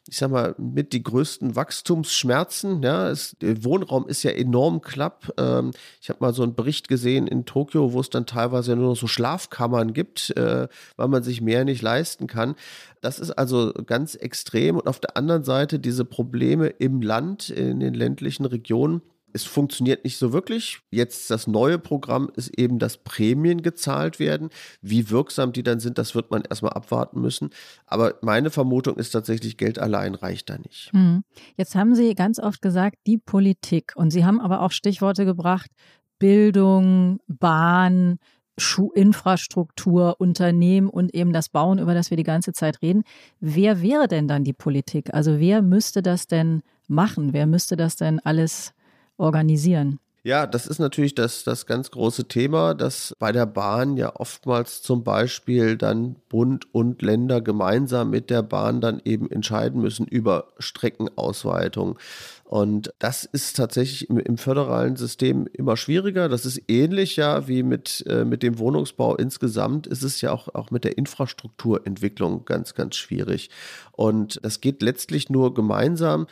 [0.09, 2.83] ich sag mal, mit die größten Wachstumsschmerzen.
[2.83, 5.33] Ja, es, der Wohnraum ist ja enorm klapp.
[5.39, 8.91] Ähm, ich habe mal so einen Bericht gesehen in Tokio, wo es dann teilweise nur
[8.91, 12.57] noch so Schlafkammern gibt, äh, weil man sich mehr nicht leisten kann.
[13.01, 14.77] Das ist also ganz extrem.
[14.77, 20.05] Und auf der anderen Seite diese Probleme im Land, in den ländlichen Regionen es funktioniert
[20.05, 20.81] nicht so wirklich.
[20.91, 24.51] Jetzt das neue Programm ist eben, dass Prämien gezahlt werden.
[24.81, 27.51] Wie wirksam die dann sind, das wird man erstmal abwarten müssen.
[27.87, 30.91] Aber meine Vermutung ist tatsächlich, Geld allein reicht da nicht.
[30.93, 31.25] Hm.
[31.57, 33.93] Jetzt haben Sie ganz oft gesagt, die Politik.
[33.97, 35.71] Und Sie haben aber auch Stichworte gebracht,
[36.19, 38.19] Bildung, Bahn,
[38.59, 43.03] Schuhinfrastruktur, Unternehmen und eben das Bauen, über das wir die ganze Zeit reden.
[43.41, 45.13] Wer wäre denn dann die Politik?
[45.15, 47.33] Also wer müsste das denn machen?
[47.33, 48.75] Wer müsste das denn alles
[49.23, 49.99] organisieren?
[50.25, 54.81] Ja, das ist natürlich das, das ganz große Thema, dass bei der Bahn ja oftmals
[54.81, 60.53] zum Beispiel dann Bund und Länder gemeinsam mit der Bahn dann eben entscheiden müssen über
[60.61, 61.99] Streckenausweitung.
[62.45, 66.29] Und das ist tatsächlich im, im, föderalen System immer schwieriger.
[66.29, 69.89] Das ist ähnlich ja wie mit, äh, mit dem Wohnungsbau insgesamt.
[69.89, 73.51] Ist es ja auch, auch mit der Infrastrukturentwicklung ganz, ganz schwierig.
[73.91, 76.29] Und das geht letztlich nur gemeinsam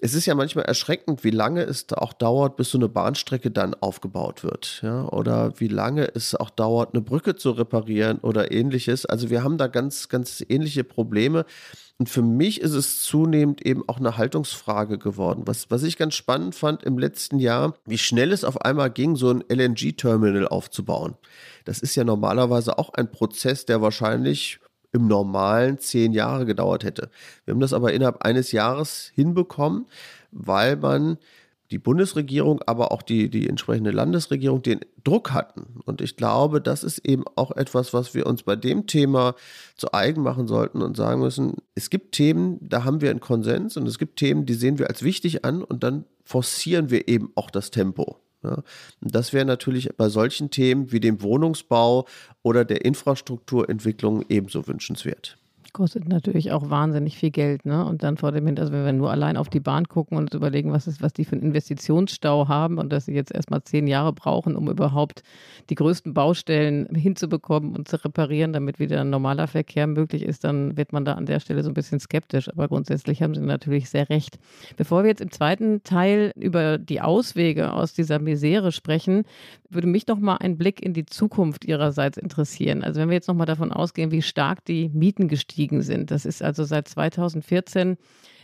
[0.00, 3.74] es ist ja manchmal erschreckend, wie lange es auch dauert, bis so eine Bahnstrecke dann
[3.74, 4.80] aufgebaut wird.
[4.82, 5.08] Ja?
[5.08, 9.06] Oder wie lange es auch dauert, eine Brücke zu reparieren oder ähnliches.
[9.06, 11.46] Also wir haben da ganz, ganz ähnliche Probleme.
[11.98, 15.44] Und für mich ist es zunehmend eben auch eine Haltungsfrage geworden.
[15.46, 19.16] Was, was ich ganz spannend fand im letzten Jahr, wie schnell es auf einmal ging,
[19.16, 21.16] so ein LNG-Terminal aufzubauen.
[21.64, 24.60] Das ist ja normalerweise auch ein Prozess, der wahrscheinlich
[24.92, 27.10] im normalen zehn Jahre gedauert hätte.
[27.44, 29.86] Wir haben das aber innerhalb eines Jahres hinbekommen,
[30.30, 31.18] weil man
[31.70, 35.80] die Bundesregierung, aber auch die, die entsprechende Landesregierung den Druck hatten.
[35.84, 39.34] Und ich glaube, das ist eben auch etwas, was wir uns bei dem Thema
[39.76, 43.76] zu eigen machen sollten und sagen müssen, es gibt Themen, da haben wir einen Konsens
[43.76, 47.32] und es gibt Themen, die sehen wir als wichtig an und dann forcieren wir eben
[47.34, 48.20] auch das Tempo.
[48.46, 48.62] Ja.
[49.00, 52.06] Das wäre natürlich bei solchen Themen wie dem Wohnungsbau
[52.42, 55.38] oder der Infrastrukturentwicklung ebenso wünschenswert.
[55.76, 57.84] Kostet natürlich auch wahnsinnig viel Geld, ne?
[57.84, 60.24] Und dann vor dem Hintergrund, also wenn wir nur allein auf die Bahn gucken und
[60.24, 63.62] uns überlegen, was ist, was die für einen Investitionsstau haben und dass sie jetzt erstmal
[63.62, 65.22] zehn Jahre brauchen, um überhaupt
[65.68, 70.78] die größten Baustellen hinzubekommen und zu reparieren, damit wieder ein normaler Verkehr möglich ist, dann
[70.78, 72.48] wird man da an der Stelle so ein bisschen skeptisch.
[72.48, 74.38] Aber grundsätzlich haben Sie natürlich sehr recht.
[74.78, 79.24] Bevor wir jetzt im zweiten Teil über die Auswege aus dieser Misere sprechen,
[79.68, 82.82] würde mich noch mal ein Blick in die Zukunft Ihrerseits interessieren.
[82.82, 86.10] Also wenn wir jetzt noch mal davon ausgehen, wie stark die Mieten gestiegen gestiegen sind.
[86.10, 87.96] Das ist also seit 2014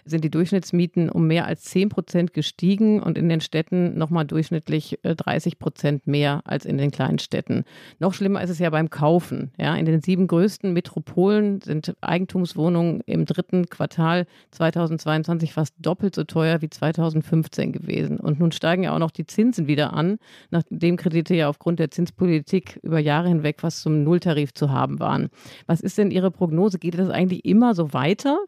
[0.04, 4.98] sind die Durchschnittsmieten um mehr als 10 Prozent gestiegen und in den Städten nochmal durchschnittlich
[5.02, 7.64] 30 äh, Prozent mehr als in den kleinen Städten.
[7.98, 9.52] Noch schlimmer ist es ja beim Kaufen.
[9.58, 16.24] Ja, in den sieben größten Metropolen sind Eigentumswohnungen im dritten Quartal 2022 fast doppelt so
[16.24, 18.18] teuer wie 2015 gewesen.
[18.18, 20.18] Und nun steigen ja auch noch die Zinsen wieder an,
[20.50, 25.28] nachdem Kredite ja aufgrund der Zinspolitik über Jahre hinweg fast zum Nulltarif zu haben waren.
[25.66, 26.78] Was ist denn Ihre Prognose?
[26.78, 28.38] Geht das eigentlich immer so weiter,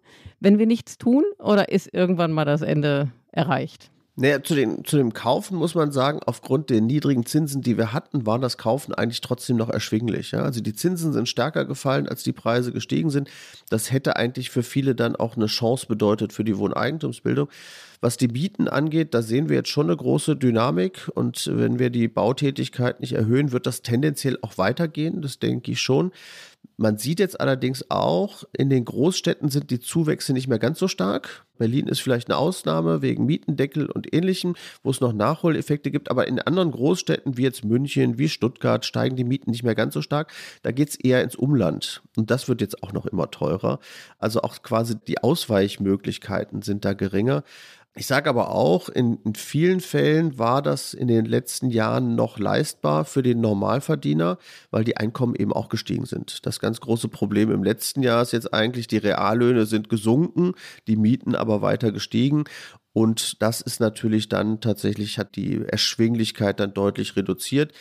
[0.40, 1.24] wenn wir nichts tun?
[1.44, 3.90] Oder ist irgendwann mal das Ende erreicht?
[4.16, 7.92] Naja, zu, den, zu dem Kaufen muss man sagen, aufgrund der niedrigen Zinsen, die wir
[7.92, 10.30] hatten, war das Kaufen eigentlich trotzdem noch erschwinglich.
[10.30, 10.42] Ja?
[10.42, 13.28] Also die Zinsen sind stärker gefallen, als die Preise gestiegen sind.
[13.70, 17.48] Das hätte eigentlich für viele dann auch eine Chance bedeutet für die Wohneigentumsbildung.
[18.00, 21.90] Was die Mieten angeht, da sehen wir jetzt schon eine große Dynamik und wenn wir
[21.90, 26.12] die Bautätigkeit nicht erhöhen, wird das tendenziell auch weitergehen, das denke ich schon.
[26.76, 30.88] Man sieht jetzt allerdings auch, in den Großstädten sind die Zuwächse nicht mehr ganz so
[30.88, 31.46] stark.
[31.56, 36.10] Berlin ist vielleicht eine Ausnahme wegen Mietendeckel und ähnlichem, wo es noch Nachholeffekte gibt.
[36.10, 39.94] Aber in anderen Großstädten wie jetzt München, wie Stuttgart steigen die Mieten nicht mehr ganz
[39.94, 40.32] so stark.
[40.62, 42.02] Da geht es eher ins Umland.
[42.16, 43.78] Und das wird jetzt auch noch immer teurer.
[44.18, 47.44] Also auch quasi die Ausweichmöglichkeiten sind da geringer.
[47.96, 52.40] Ich sage aber auch, in, in, vielen Fällen war das in den letzten Jahren noch
[52.40, 54.38] leistbar für den Normalverdiener,
[54.72, 56.44] weil die Einkommen eben auch gestiegen sind.
[56.44, 60.54] Das ganz große Problem im letzten Jahr ist jetzt eigentlich, die Reallöhne sind gesunken,
[60.88, 62.44] die Mieten aber weiter gestiegen.
[62.92, 67.72] Und das ist natürlich dann tatsächlich, hat die Erschwinglichkeit dann deutlich reduziert.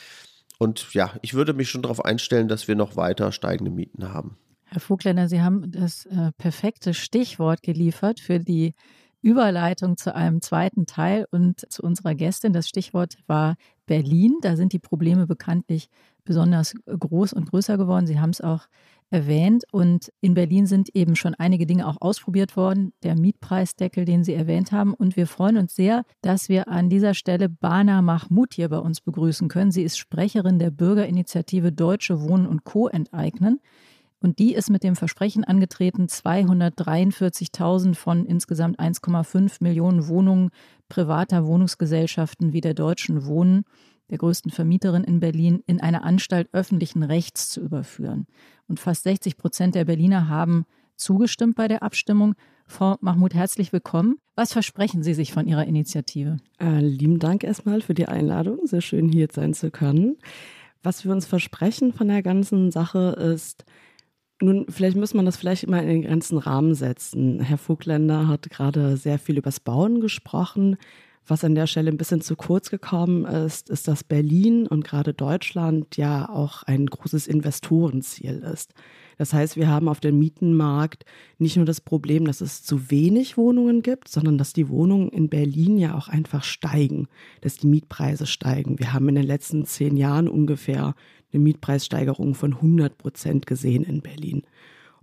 [0.60, 4.38] Und ja, ich würde mich schon darauf einstellen, dass wir noch weiter steigende Mieten haben.
[4.66, 8.76] Herr Vogländer, Sie haben das äh, perfekte Stichwort geliefert für die
[9.24, 12.54] Überleitung zu einem zweiten Teil und zu unserer Gästin.
[12.54, 13.56] Das Stichwort war
[13.86, 14.36] Berlin.
[14.42, 15.90] Da sind die Probleme bekanntlich
[16.26, 18.06] besonders groß und größer geworden.
[18.06, 18.68] Sie haben es auch
[19.10, 19.64] erwähnt.
[19.72, 22.92] Und in Berlin sind eben schon einige Dinge auch ausprobiert worden.
[23.04, 24.94] Der Mietpreisdeckel, den Sie erwähnt haben.
[24.94, 29.02] Und wir freuen uns sehr, dass wir an dieser Stelle Bana Mahmoud hier bei uns
[29.02, 29.72] begrüßen können.
[29.72, 32.88] Sie ist Sprecherin der Bürgerinitiative Deutsche Wohnen und Co.
[32.88, 33.62] enteignen.
[34.24, 40.50] Und die ist mit dem Versprechen angetreten, 243.000 von insgesamt 1,5 Millionen Wohnungen
[40.88, 43.66] privater Wohnungsgesellschaften wie der Deutschen Wohnen,
[44.10, 48.26] der größten Vermieterin in Berlin, in eine Anstalt öffentlichen Rechts zu überführen.
[48.70, 50.64] Und fast 60 Prozent der Berliner haben
[50.96, 52.36] zugestimmt bei der Abstimmung.
[52.66, 54.20] Frau Mahmoud, herzlich willkommen.
[54.36, 56.38] Was versprechen Sie sich von Ihrer Initiative?
[56.62, 58.60] Äh, lieben Dank erstmal für die Einladung.
[58.64, 60.16] Sehr schön, hier sein zu können.
[60.82, 63.66] Was wir uns versprechen von der ganzen Sache ist,
[64.44, 67.40] nun, vielleicht muss man das vielleicht immer in den ganzen Rahmen setzen.
[67.40, 70.78] Herr Vogländer hat gerade sehr viel übers Bauen gesprochen.
[71.26, 75.14] Was an der Stelle ein bisschen zu kurz gekommen ist, ist, dass Berlin und gerade
[75.14, 78.74] Deutschland ja auch ein großes Investorenziel ist.
[79.18, 81.06] Das heißt, wir haben auf dem Mietenmarkt
[81.38, 85.30] nicht nur das Problem, dass es zu wenig Wohnungen gibt, sondern dass die Wohnungen in
[85.30, 87.08] Berlin ja auch einfach steigen,
[87.40, 88.80] dass die Mietpreise steigen.
[88.80, 90.96] Wir haben in den letzten zehn Jahren ungefähr
[91.34, 94.44] eine Mietpreissteigerung von 100 Prozent gesehen in Berlin.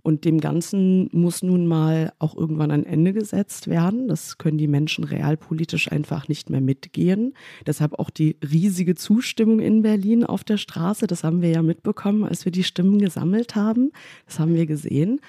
[0.03, 4.07] Und dem Ganzen muss nun mal auch irgendwann ein Ende gesetzt werden.
[4.07, 7.33] Das können die Menschen realpolitisch einfach nicht mehr mitgehen.
[7.67, 11.05] Deshalb auch die riesige Zustimmung in Berlin auf der Straße.
[11.05, 13.91] Das haben wir ja mitbekommen, als wir die Stimmen gesammelt haben.
[14.25, 15.21] Das haben wir gesehen.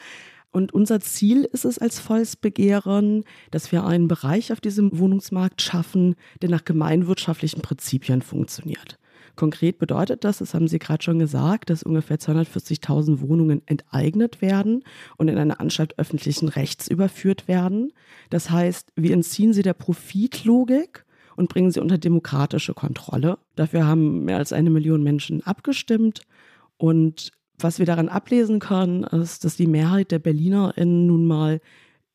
[0.52, 6.14] Und unser Ziel ist es als Volksbegehren, dass wir einen Bereich auf diesem Wohnungsmarkt schaffen,
[6.40, 8.98] der nach gemeinwirtschaftlichen Prinzipien funktioniert.
[9.36, 14.84] Konkret bedeutet das, das haben Sie gerade schon gesagt, dass ungefähr 240.000 Wohnungen enteignet werden
[15.16, 17.92] und in eine Anstalt öffentlichen Rechts überführt werden.
[18.30, 21.04] Das heißt, wir entziehen sie der Profitlogik
[21.36, 23.38] und bringen sie unter demokratische Kontrolle.
[23.56, 26.22] Dafür haben mehr als eine Million Menschen abgestimmt
[26.76, 31.60] und was wir daran ablesen können, ist, dass die Mehrheit der BerlinerInnen nun mal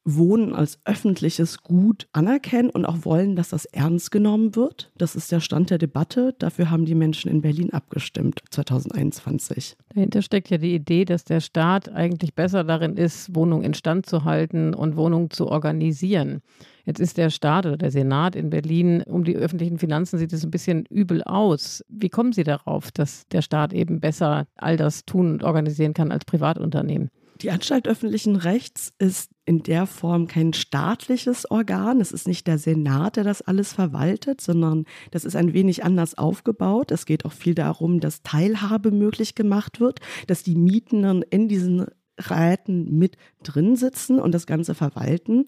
[0.10, 4.90] Wohnen als öffentliches Gut anerkennen und auch wollen, dass das ernst genommen wird.
[4.98, 6.34] Das ist der Stand der Debatte.
[6.40, 9.76] Dafür haben die Menschen in Berlin abgestimmt 2021.
[9.94, 14.24] Dahinter steckt ja die Idee, dass der Staat eigentlich besser darin ist, Wohnungen instand zu
[14.24, 16.42] halten und Wohnungen zu organisieren.
[16.86, 20.46] Jetzt ist der Staat oder der Senat in Berlin, um die öffentlichen Finanzen sieht es
[20.46, 21.84] ein bisschen übel aus.
[21.90, 26.14] Wie kommen Sie darauf, dass der Staat eben besser all das tun und organisieren kann
[26.14, 27.10] als Privatunternehmen?
[27.42, 32.02] Die Anstalt öffentlichen Rechts ist in der Form kein staatliches Organ.
[32.02, 36.18] Es ist nicht der Senat, der das alles verwaltet, sondern das ist ein wenig anders
[36.18, 36.92] aufgebaut.
[36.92, 41.86] Es geht auch viel darum, dass Teilhabe möglich gemacht wird, dass die Mietenden in diesen
[42.20, 45.46] Räten mit drin sitzen und das Ganze verwalten.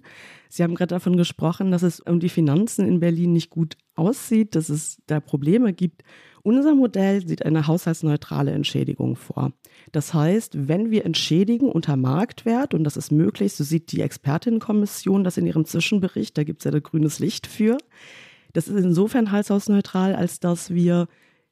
[0.49, 4.55] Sie haben gerade davon gesprochen, dass es um die Finanzen in Berlin nicht gut aussieht,
[4.55, 6.03] dass es da Probleme gibt.
[6.43, 9.51] Unser Modell sieht eine haushaltsneutrale Entschädigung vor.
[9.91, 15.23] Das heißt, wenn wir entschädigen unter Marktwert, und das ist möglich, so sieht die Expertinnenkommission
[15.23, 17.77] das in ihrem Zwischenbericht, da gibt es ja da grünes Licht für.
[18.53, 21.07] Das ist insofern haushaltsneutral, als dass wir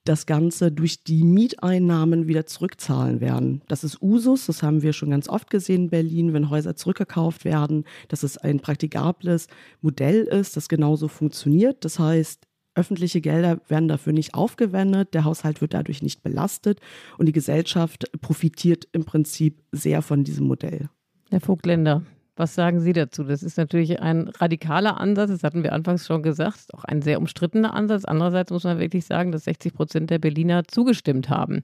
[0.08, 3.62] das Ganze durch die Mieteinnahmen wieder zurückzahlen werden.
[3.67, 7.43] Das ist Usus, das haben wir schon ganz oft gesehen in Berlin, wenn Häuser zurückgekauft
[7.43, 9.47] werden, dass es ein praktikables
[9.82, 11.84] Modell ist, das genauso funktioniert.
[11.84, 12.46] Das heißt,
[12.77, 16.79] Öffentliche Gelder werden dafür nicht aufgewendet, der Haushalt wird dadurch nicht belastet
[17.17, 20.89] und die Gesellschaft profitiert im Prinzip sehr von diesem Modell.
[21.31, 22.03] Herr Vogtländer,
[22.35, 23.23] was sagen Sie dazu?
[23.23, 27.17] Das ist natürlich ein radikaler Ansatz, das hatten wir anfangs schon gesagt, auch ein sehr
[27.17, 28.05] umstrittener Ansatz.
[28.05, 31.63] Andererseits muss man wirklich sagen, dass 60 Prozent der Berliner zugestimmt haben.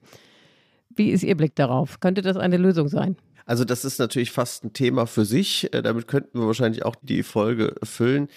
[0.96, 2.00] Wie ist Ihr Blick darauf?
[2.00, 3.16] Könnte das eine Lösung sein?
[3.46, 5.72] Also das ist natürlich fast ein Thema für sich.
[5.72, 8.28] Äh, damit könnten wir wahrscheinlich auch die Folge füllen.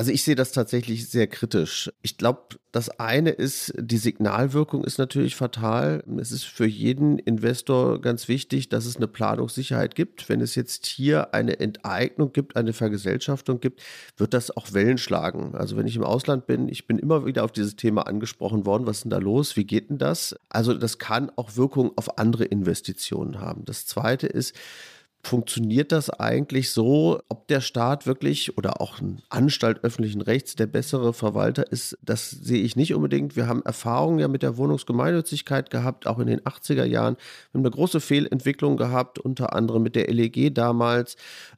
[0.00, 1.92] Also ich sehe das tatsächlich sehr kritisch.
[2.00, 6.02] Ich glaube, das eine ist, die Signalwirkung ist natürlich fatal.
[6.18, 10.30] Es ist für jeden Investor ganz wichtig, dass es eine Planungssicherheit gibt.
[10.30, 13.82] Wenn es jetzt hier eine Enteignung gibt, eine Vergesellschaftung gibt,
[14.16, 15.54] wird das auch Wellen schlagen.
[15.54, 18.86] Also wenn ich im Ausland bin, ich bin immer wieder auf dieses Thema angesprochen worden.
[18.86, 19.56] Was ist denn da los?
[19.56, 20.34] Wie geht denn das?
[20.48, 23.66] Also das kann auch Wirkung auf andere Investitionen haben.
[23.66, 24.56] Das zweite ist,
[25.22, 30.66] funktioniert das eigentlich so, ob der Staat wirklich oder auch eine Anstalt öffentlichen Rechts der
[30.66, 33.36] bessere Verwalter ist, das sehe ich nicht unbedingt.
[33.36, 37.16] Wir haben Erfahrungen ja mit der Wohnungsgemeinnützigkeit gehabt, auch in den 80er Jahren.
[37.16, 41.16] Wir haben eine große Fehlentwicklung gehabt, unter anderem mit der LEG damals,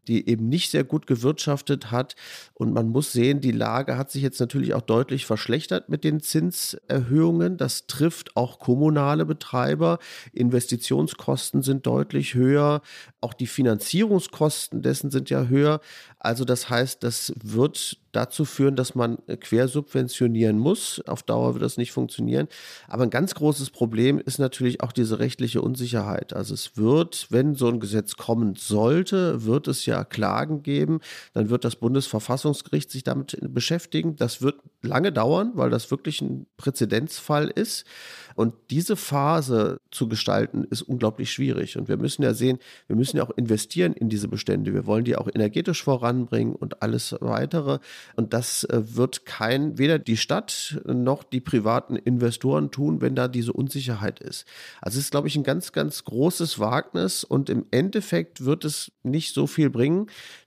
[0.09, 2.17] die eben nicht sehr gut gewirtschaftet hat.
[2.55, 6.21] Und man muss sehen, die Lage hat sich jetzt natürlich auch deutlich verschlechtert mit den
[6.21, 7.57] Zinserhöhungen.
[7.57, 9.98] Das trifft auch kommunale Betreiber.
[10.33, 12.83] Investitionskosten sind deutlich höher.
[13.21, 15.81] Auch die Finanzierungskosten dessen sind ja höher.
[16.19, 21.02] Also das heißt, das wird dazu führen, dass man quersubventionieren muss.
[21.06, 22.48] Auf Dauer wird das nicht funktionieren.
[22.88, 26.33] Aber ein ganz großes Problem ist natürlich auch diese rechtliche Unsicherheit.
[26.33, 31.00] Also es wird, wenn so ein Gesetz kommen sollte, wird es ja Klagen geben.
[31.33, 34.17] Dann wird das Bundesverfassungsgericht sich damit beschäftigen.
[34.17, 37.85] Das wird lange dauern, weil das wirklich ein Präzedenzfall ist.
[38.35, 41.76] Und diese Phase zu gestalten, ist unglaublich schwierig.
[41.76, 44.72] Und wir müssen ja sehen, wir müssen ja auch investieren in diese Bestände.
[44.74, 47.78] Wir wollen die auch energetisch voranbringen und alles weitere.
[48.16, 53.28] Und das äh, wird kein, weder die Stadt noch die privaten Investoren tun, wenn da
[53.28, 54.46] diese Unsicherheit ist.
[54.80, 58.92] Also es ist, glaube ich, ein ganz, ganz großes Wagnis und im Endeffekt wird es
[59.02, 60.06] nicht so viel bringen,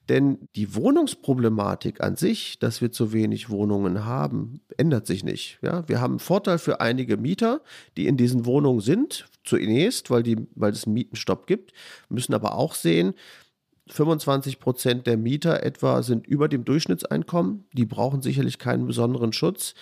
[0.10, 5.60] denn die Wohnungsproblematik an sich, dass wir zu wenig Wohnungen haben, ändert sich nicht.
[5.62, 7.62] Ja, wir haben einen Vorteil für einige Mieter,
[7.98, 11.74] die in diesen Wohnungen sind, zunächst, weil, die, weil es einen Mietenstopp gibt,
[12.10, 13.14] müssen aber auch sehen,
[13.88, 17.66] 25 Prozent der Mieter etwa sind über dem Durchschnittseinkommen.
[17.74, 19.76] Die brauchen sicherlich keinen besonderen Schutz.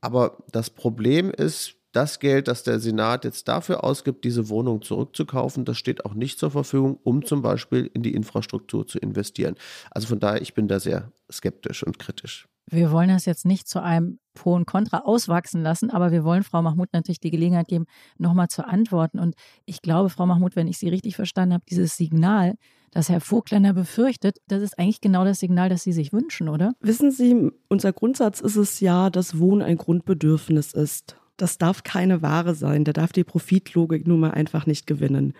[0.00, 5.64] Aber das Problem ist, das Geld, das der Senat jetzt dafür ausgibt, diese Wohnung zurückzukaufen,
[5.64, 9.56] das steht auch nicht zur Verfügung, um zum Beispiel in die Infrastruktur zu investieren.
[9.90, 12.46] Also von daher, ich bin da sehr skeptisch und kritisch.
[12.70, 16.44] Wir wollen das jetzt nicht zu einem Pro und Contra auswachsen lassen, aber wir wollen
[16.44, 17.86] Frau Mahmoud natürlich die Gelegenheit geben,
[18.16, 19.18] nochmal zu antworten.
[19.18, 19.34] Und
[19.64, 22.54] ich glaube, Frau Mahmoud, wenn ich Sie richtig verstanden habe, dieses Signal,
[22.92, 26.74] das Herr Vogtländer befürchtet, das ist eigentlich genau das Signal, das Sie sich wünschen, oder?
[26.80, 32.22] Wissen Sie, unser Grundsatz ist es ja, dass Wohnen ein Grundbedürfnis ist das darf keine
[32.22, 32.84] Ware sein.
[32.84, 35.34] Da darf die Profitlogik nun mal einfach nicht gewinnen.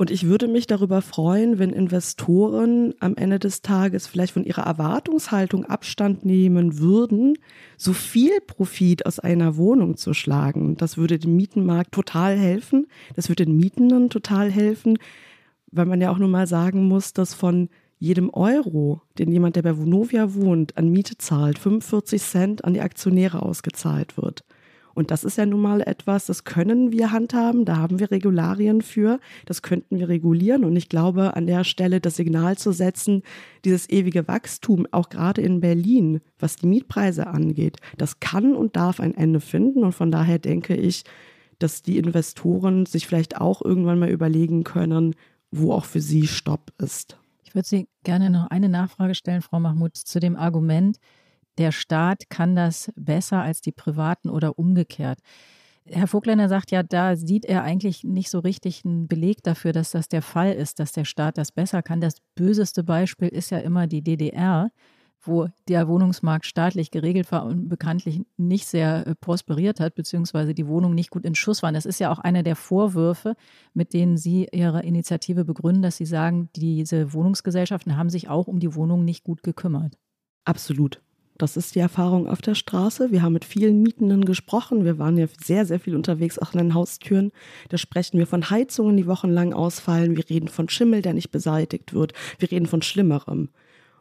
[0.00, 4.62] Und ich würde mich darüber freuen, wenn Investoren am Ende des Tages vielleicht von ihrer
[4.62, 7.36] Erwartungshaltung Abstand nehmen würden,
[7.76, 10.78] so viel Profit aus einer Wohnung zu schlagen.
[10.78, 12.86] Das würde dem Mietenmarkt total helfen.
[13.14, 14.96] Das würde den Mietenden total helfen,
[15.70, 17.68] weil man ja auch nun mal sagen muss, dass von
[17.98, 22.80] jedem Euro, den jemand, der bei Vonovia wohnt, an Miete zahlt, 45 Cent an die
[22.80, 24.44] Aktionäre ausgezahlt wird.
[25.00, 28.82] Und das ist ja nun mal etwas, das können wir handhaben, da haben wir Regularien
[28.82, 30.62] für, das könnten wir regulieren.
[30.62, 33.22] Und ich glaube, an der Stelle das Signal zu setzen,
[33.64, 39.00] dieses ewige Wachstum, auch gerade in Berlin, was die Mietpreise angeht, das kann und darf
[39.00, 39.84] ein Ende finden.
[39.84, 41.04] Und von daher denke ich,
[41.58, 45.14] dass die Investoren sich vielleicht auch irgendwann mal überlegen können,
[45.50, 47.16] wo auch für sie Stopp ist.
[47.42, 50.98] Ich würde Sie gerne noch eine Nachfrage stellen, Frau Mahmoud, zu dem Argument,
[51.60, 55.20] der Staat kann das besser als die Privaten oder umgekehrt.
[55.86, 59.90] Herr Vogtländer sagt ja, da sieht er eigentlich nicht so richtig einen Beleg dafür, dass
[59.90, 62.00] das der Fall ist, dass der Staat das besser kann.
[62.00, 64.70] Das böseste Beispiel ist ja immer die DDR,
[65.22, 70.66] wo der Wohnungsmarkt staatlich geregelt war und bekanntlich nicht sehr äh, prosperiert hat, beziehungsweise die
[70.66, 71.74] Wohnungen nicht gut in Schuss waren.
[71.74, 73.34] Das ist ja auch einer der Vorwürfe,
[73.74, 78.60] mit denen Sie Ihre Initiative begründen, dass Sie sagen, diese Wohnungsgesellschaften haben sich auch um
[78.60, 79.98] die Wohnungen nicht gut gekümmert.
[80.44, 81.02] Absolut.
[81.40, 83.12] Das ist die Erfahrung auf der Straße.
[83.12, 84.84] Wir haben mit vielen Mietenden gesprochen.
[84.84, 87.32] Wir waren ja sehr, sehr viel unterwegs, auch an den Haustüren.
[87.70, 90.18] Da sprechen wir von Heizungen, die wochenlang ausfallen.
[90.18, 92.12] Wir reden von Schimmel, der nicht beseitigt wird.
[92.38, 93.48] Wir reden von Schlimmerem.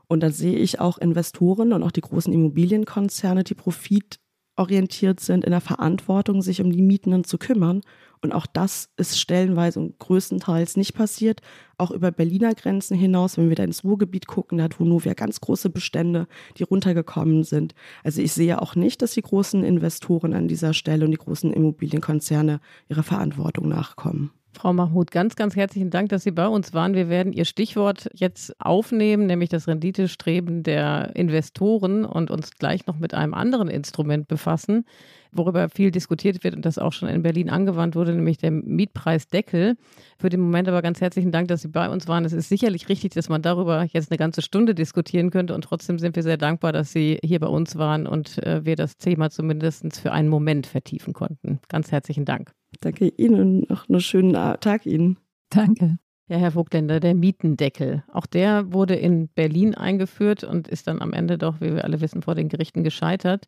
[0.08, 5.52] Und da sehe ich auch Investoren und auch die großen Immobilienkonzerne, die profitorientiert sind, in
[5.52, 7.84] der Verantwortung, sich um die Mietenden zu kümmern
[8.22, 11.42] und auch das ist stellenweise und größtenteils nicht passiert.
[11.78, 15.40] Auch über Berliner Grenzen hinaus, wenn wir da ins Ruhrgebiet gucken, da hat Vonovia ganz
[15.40, 17.76] große Bestände, die runtergekommen sind.
[18.04, 21.54] Also ich sehe auch nicht, dass die großen Investoren an dieser Stelle und die großen
[21.54, 22.60] Immobilienkonzerne
[22.90, 24.32] ihrer Verantwortung nachkommen.
[24.54, 26.94] Frau Mahmoud, ganz, ganz herzlichen Dank, dass Sie bei uns waren.
[26.94, 32.98] Wir werden Ihr Stichwort jetzt aufnehmen, nämlich das Renditestreben der Investoren und uns gleich noch
[32.98, 34.86] mit einem anderen Instrument befassen,
[35.32, 39.76] worüber viel diskutiert wird und das auch schon in Berlin angewandt wurde, nämlich der Mietpreisdeckel.
[40.18, 42.26] Für den Moment aber ganz herzlichen Dank, dass Sie bei uns waren.
[42.26, 46.00] Es ist sicherlich richtig, dass man darüber jetzt eine ganze Stunde diskutieren könnte und trotzdem
[46.00, 49.30] sind wir sehr dankbar, dass Sie hier bei uns waren und äh, wir das Thema
[49.30, 51.60] zumindest für einen Moment vertiefen konnten.
[51.70, 52.52] Ganz herzlichen Dank.
[52.82, 55.18] Danke Ihnen und noch einen schönen Tag Ihnen.
[55.50, 55.98] Danke.
[56.30, 58.04] Ja, Herr Vogtländer, der Mietendeckel.
[58.14, 62.02] Auch der wurde in Berlin eingeführt und ist dann am Ende doch, wie wir alle
[62.02, 63.48] wissen, vor den Gerichten gescheitert.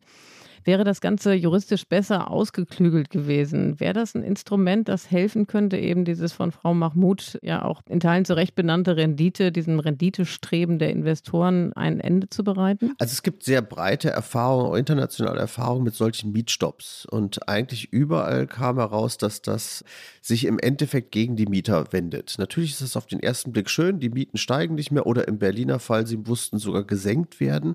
[0.64, 3.80] Wäre das Ganze juristisch besser ausgeklügelt gewesen?
[3.80, 8.00] Wäre das ein Instrument, das helfen könnte, eben dieses von Frau Mahmoud ja auch in
[8.00, 12.94] Teilen zu Recht benannte Rendite, diesen Renditestreben der Investoren ein Ende zu bereiten?
[12.98, 17.06] Also es gibt sehr breite Erfahrungen, internationale Erfahrungen mit solchen Mietstopps.
[17.06, 19.84] Und eigentlich überall kam heraus, dass das
[20.20, 22.36] sich im Endeffekt gegen die Mieter wendet.
[22.38, 25.38] Natürlich ist es auf den ersten Blick schön, die Mieten steigen nicht mehr oder im
[25.38, 27.74] Berliner Fall, sie mussten sogar gesenkt werden.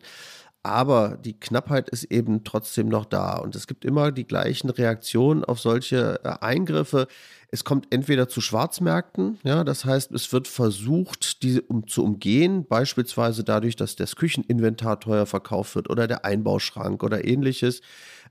[0.68, 3.38] Aber die Knappheit ist eben trotzdem noch da.
[3.38, 7.08] Und es gibt immer die gleichen Reaktionen auf solche äh, Eingriffe.
[7.50, 12.66] Es kommt entweder zu Schwarzmärkten, ja, das heißt, es wird versucht, diese um, zu umgehen,
[12.68, 17.82] beispielsweise dadurch, dass das Kücheninventar teuer verkauft wird oder der Einbauschrank oder ähnliches.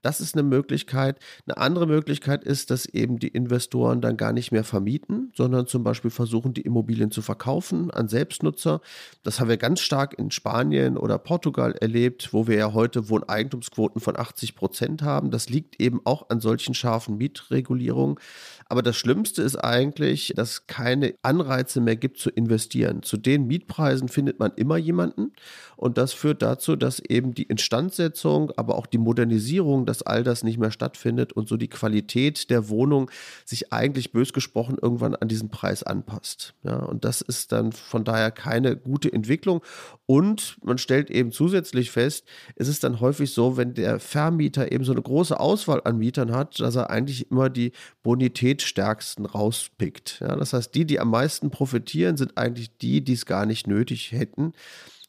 [0.06, 1.18] Das ist eine Möglichkeit.
[1.48, 5.82] Eine andere Möglichkeit ist, dass eben die Investoren dann gar nicht mehr vermieten, sondern zum
[5.82, 8.82] Beispiel versuchen, die Immobilien zu verkaufen an Selbstnutzer.
[9.24, 14.00] Das haben wir ganz stark in Spanien oder Portugal erlebt, wo wir ja heute Wohneigentumsquoten
[14.00, 15.32] von 80 Prozent haben.
[15.32, 18.20] Das liegt eben auch an solchen scharfen Mietregulierungen.
[18.68, 23.02] Aber das Schlimmste ist eigentlich, dass keine Anreize mehr gibt zu investieren.
[23.02, 25.32] Zu den Mietpreisen findet man immer jemanden.
[25.76, 30.44] Und das führt dazu, dass eben die Instandsetzung, aber auch die Modernisierung, dass all das
[30.44, 33.10] nicht mehr stattfindet und so die Qualität der Wohnung
[33.44, 36.54] sich eigentlich bös gesprochen irgendwann an diesen Preis anpasst.
[36.62, 39.62] Ja, und das ist dann von daher keine gute Entwicklung.
[40.04, 42.26] Und man stellt eben zusätzlich fest,
[42.56, 46.32] es ist dann häufig so, wenn der Vermieter eben so eine große Auswahl an Mietern
[46.32, 47.72] hat, dass er eigentlich immer die
[48.02, 50.20] bonitätsstärksten rauspickt.
[50.20, 53.66] Ja, das heißt, die, die am meisten profitieren, sind eigentlich die, die es gar nicht
[53.66, 54.52] nötig hätten.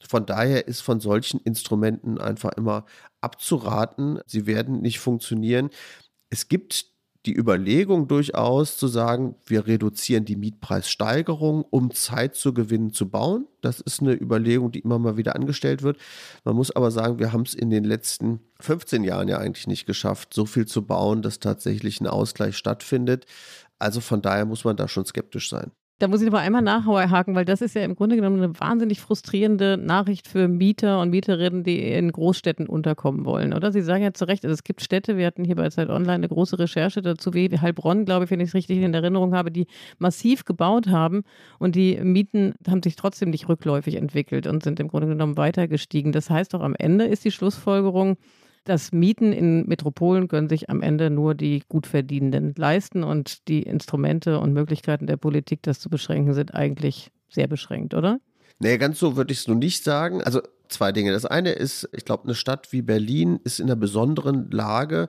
[0.08, 2.86] Von daher ist von solchen Instrumenten einfach immer
[3.22, 4.20] abzuraten.
[4.26, 5.70] Sie werden nicht funktionieren.
[6.30, 6.98] Es gibt
[7.28, 13.48] die Überlegung durchaus zu sagen, wir reduzieren die Mietpreissteigerung, um Zeit zu gewinnen zu bauen.
[13.60, 15.98] Das ist eine Überlegung, die immer mal wieder angestellt wird.
[16.46, 19.86] Man muss aber sagen, wir haben es in den letzten 15 Jahren ja eigentlich nicht
[19.86, 23.26] geschafft, so viel zu bauen, dass tatsächlich ein Ausgleich stattfindet.
[23.78, 25.72] Also von daher muss man da schon skeptisch sein.
[26.00, 29.02] Da muss ich aber einmal nachhaken, weil das ist ja im Grunde genommen eine wahnsinnig
[29.02, 33.72] frustrierende Nachricht für Mieter und Mieterinnen, die in Großstädten unterkommen wollen, oder?
[33.72, 36.14] Sie sagen ja zu Recht, also es gibt Städte, wir hatten hier bei Zeit Online
[36.14, 39.50] eine große Recherche dazu, wie Heilbronn, glaube ich, wenn ich es richtig in Erinnerung habe,
[39.50, 39.66] die
[39.98, 41.24] massiv gebaut haben
[41.58, 45.68] und die Mieten haben sich trotzdem nicht rückläufig entwickelt und sind im Grunde genommen weiter
[45.68, 46.12] gestiegen.
[46.12, 48.18] Das heißt doch, am Ende ist die Schlussfolgerung,
[48.68, 54.40] das Mieten in Metropolen können sich am Ende nur die Gutverdienenden leisten und die Instrumente
[54.40, 58.20] und Möglichkeiten der Politik, das zu beschränken, sind eigentlich sehr beschränkt, oder?
[58.60, 60.22] Nee, ganz so würde ich es nur nicht sagen.
[60.22, 61.12] Also zwei Dinge.
[61.12, 65.08] Das eine ist, ich glaube, eine Stadt wie Berlin ist in einer besonderen Lage,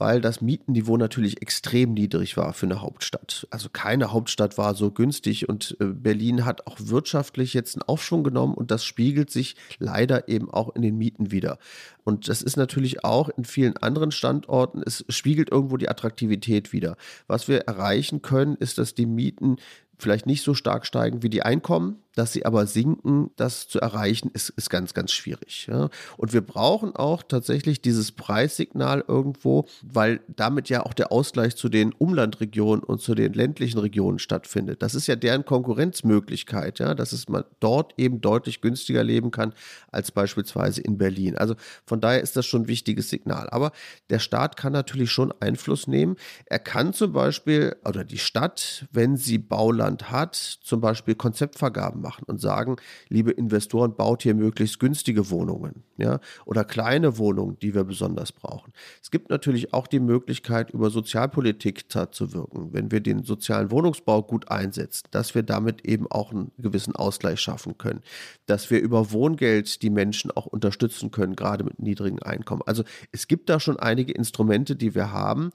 [0.00, 3.46] weil das Mietenniveau natürlich extrem niedrig war für eine Hauptstadt.
[3.50, 8.24] Also keine Hauptstadt war so günstig und äh, Berlin hat auch wirtschaftlich jetzt einen Aufschwung
[8.24, 11.58] genommen und das spiegelt sich leider eben auch in den Mieten wieder.
[12.02, 16.96] Und das ist natürlich auch in vielen anderen Standorten, es spiegelt irgendwo die Attraktivität wieder.
[17.26, 19.58] Was wir erreichen können, ist, dass die Mieten
[20.00, 24.30] vielleicht nicht so stark steigen wie die Einkommen, dass sie aber sinken, das zu erreichen,
[24.32, 25.68] ist, ist ganz, ganz schwierig.
[25.70, 25.90] Ja.
[26.16, 31.68] Und wir brauchen auch tatsächlich dieses Preissignal irgendwo, weil damit ja auch der Ausgleich zu
[31.68, 34.82] den Umlandregionen und zu den ländlichen Regionen stattfindet.
[34.82, 39.52] Das ist ja deren Konkurrenzmöglichkeit, ja, dass es man dort eben deutlich günstiger leben kann
[39.90, 41.36] als beispielsweise in Berlin.
[41.36, 41.54] Also
[41.86, 43.48] von daher ist das schon ein wichtiges Signal.
[43.50, 43.72] Aber
[44.10, 46.16] der Staat kann natürlich schon Einfluss nehmen.
[46.46, 52.24] Er kann zum Beispiel, oder die Stadt, wenn sie Bauland hat, zum Beispiel Konzeptvergaben machen
[52.26, 52.76] und sagen,
[53.08, 58.72] liebe Investoren, baut hier möglichst günstige Wohnungen, ja, oder kleine Wohnungen, die wir besonders brauchen.
[59.02, 64.22] Es gibt natürlich auch die Möglichkeit, über Sozialpolitik zu wirken, wenn wir den sozialen Wohnungsbau
[64.22, 68.02] gut einsetzen, dass wir damit eben auch einen gewissen Ausgleich schaffen können,
[68.46, 72.62] dass wir über Wohngeld die Menschen auch unterstützen können, gerade mit niedrigen Einkommen.
[72.66, 75.50] Also es gibt da schon einige Instrumente, die wir haben.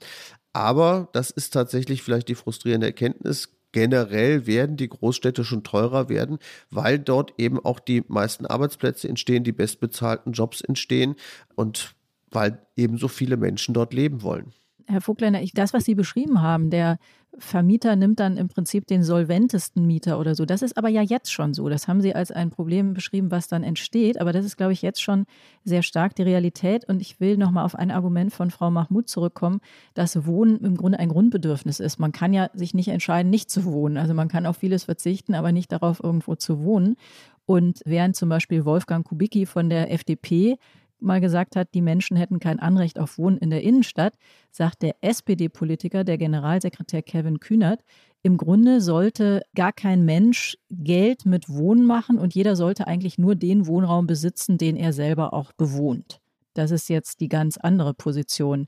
[0.52, 6.38] Aber das ist tatsächlich vielleicht die frustrierende Erkenntnis generell werden die Großstädte schon teurer werden,
[6.70, 11.16] weil dort eben auch die meisten Arbeitsplätze entstehen, die bestbezahlten Jobs entstehen
[11.56, 11.95] und
[12.30, 14.52] weil eben so viele Menschen dort leben wollen.
[14.88, 16.98] Herr Vogtländer, das, was Sie beschrieben haben, der
[17.38, 20.46] Vermieter nimmt dann im Prinzip den solventesten Mieter oder so.
[20.46, 21.68] Das ist aber ja jetzt schon so.
[21.68, 24.20] Das haben Sie als ein Problem beschrieben, was dann entsteht.
[24.20, 25.26] Aber das ist, glaube ich, jetzt schon
[25.64, 26.88] sehr stark die Realität.
[26.88, 29.60] Und ich will nochmal auf ein Argument von Frau Mahmoud zurückkommen,
[29.94, 31.98] dass Wohnen im Grunde ein Grundbedürfnis ist.
[31.98, 33.98] Man kann ja sich nicht entscheiden, nicht zu wohnen.
[33.98, 36.96] Also man kann auf vieles verzichten, aber nicht darauf, irgendwo zu wohnen.
[37.44, 40.58] Und während zum Beispiel Wolfgang Kubicki von der FDP
[40.98, 44.14] mal gesagt hat, die Menschen hätten kein Anrecht auf Wohnen in der Innenstadt,
[44.50, 47.82] sagt der SPD-Politiker, der Generalsekretär Kevin Kühnert,
[48.22, 53.36] im Grunde sollte gar kein Mensch Geld mit Wohnen machen und jeder sollte eigentlich nur
[53.36, 56.20] den Wohnraum besitzen, den er selber auch bewohnt.
[56.54, 58.66] Das ist jetzt die ganz andere Position.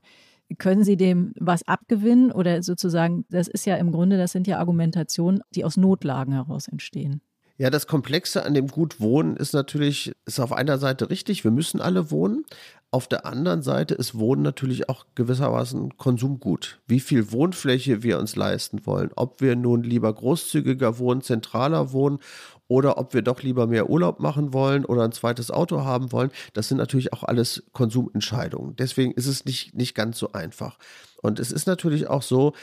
[0.57, 4.59] Können Sie dem was abgewinnen oder sozusagen, das ist ja im Grunde, das sind ja
[4.59, 7.21] Argumentationen, die aus Notlagen heraus entstehen.
[7.61, 11.51] Ja, das Komplexe an dem Gut wohnen ist natürlich, ist auf einer Seite richtig, wir
[11.51, 12.45] müssen alle wohnen,
[12.91, 16.79] Auf der anderen Seite ist Wohnen natürlich auch gewissermaßen Konsumgut.
[16.87, 22.17] Wie viel Wohnfläche wir uns leisten wollen, ob wir nun lieber großzügiger wohnen, zentraler wohnen
[22.67, 26.31] oder ob wir doch lieber mehr Urlaub machen wollen oder ein zweites Auto haben wollen,
[26.53, 28.75] das sind natürlich auch alles Konsumentscheidungen.
[28.75, 30.79] Deswegen ist es nicht, nicht ganz so einfach.
[31.21, 32.53] Und es ist natürlich auch so,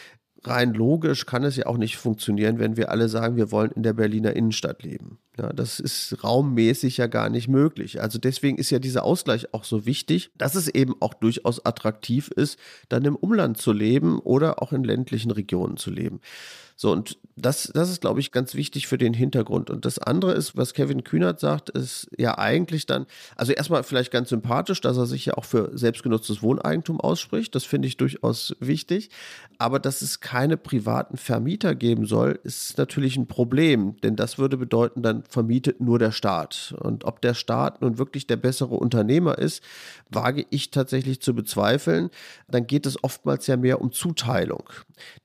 [0.46, 3.82] rein logisch kann es ja auch nicht funktionieren, wenn wir alle sagen, wir wollen in
[3.82, 5.18] der Berliner Innenstadt leben.
[5.38, 8.00] Ja, das ist raummäßig ja gar nicht möglich.
[8.00, 12.28] Also deswegen ist ja dieser Ausgleich auch so wichtig, dass es eben auch durchaus attraktiv
[12.28, 16.20] ist, dann im Umland zu leben oder auch in ländlichen Regionen zu leben.
[16.78, 19.70] So, und das, das ist, glaube ich, ganz wichtig für den Hintergrund.
[19.70, 24.10] Und das andere ist, was Kevin Kühnert sagt, ist ja eigentlich dann, also erstmal vielleicht
[24.10, 27.54] ganz sympathisch, dass er sich ja auch für selbstgenutztes Wohneigentum ausspricht.
[27.54, 29.10] Das finde ich durchaus wichtig.
[29.58, 33.96] Aber dass es keine privaten Vermieter geben soll, ist natürlich ein Problem.
[34.02, 36.74] Denn das würde bedeuten, dann vermietet nur der Staat.
[36.78, 39.62] Und ob der Staat nun wirklich der bessere Unternehmer ist,
[40.10, 42.10] wage ich tatsächlich zu bezweifeln.
[42.48, 44.68] Dann geht es oftmals ja mehr um Zuteilung.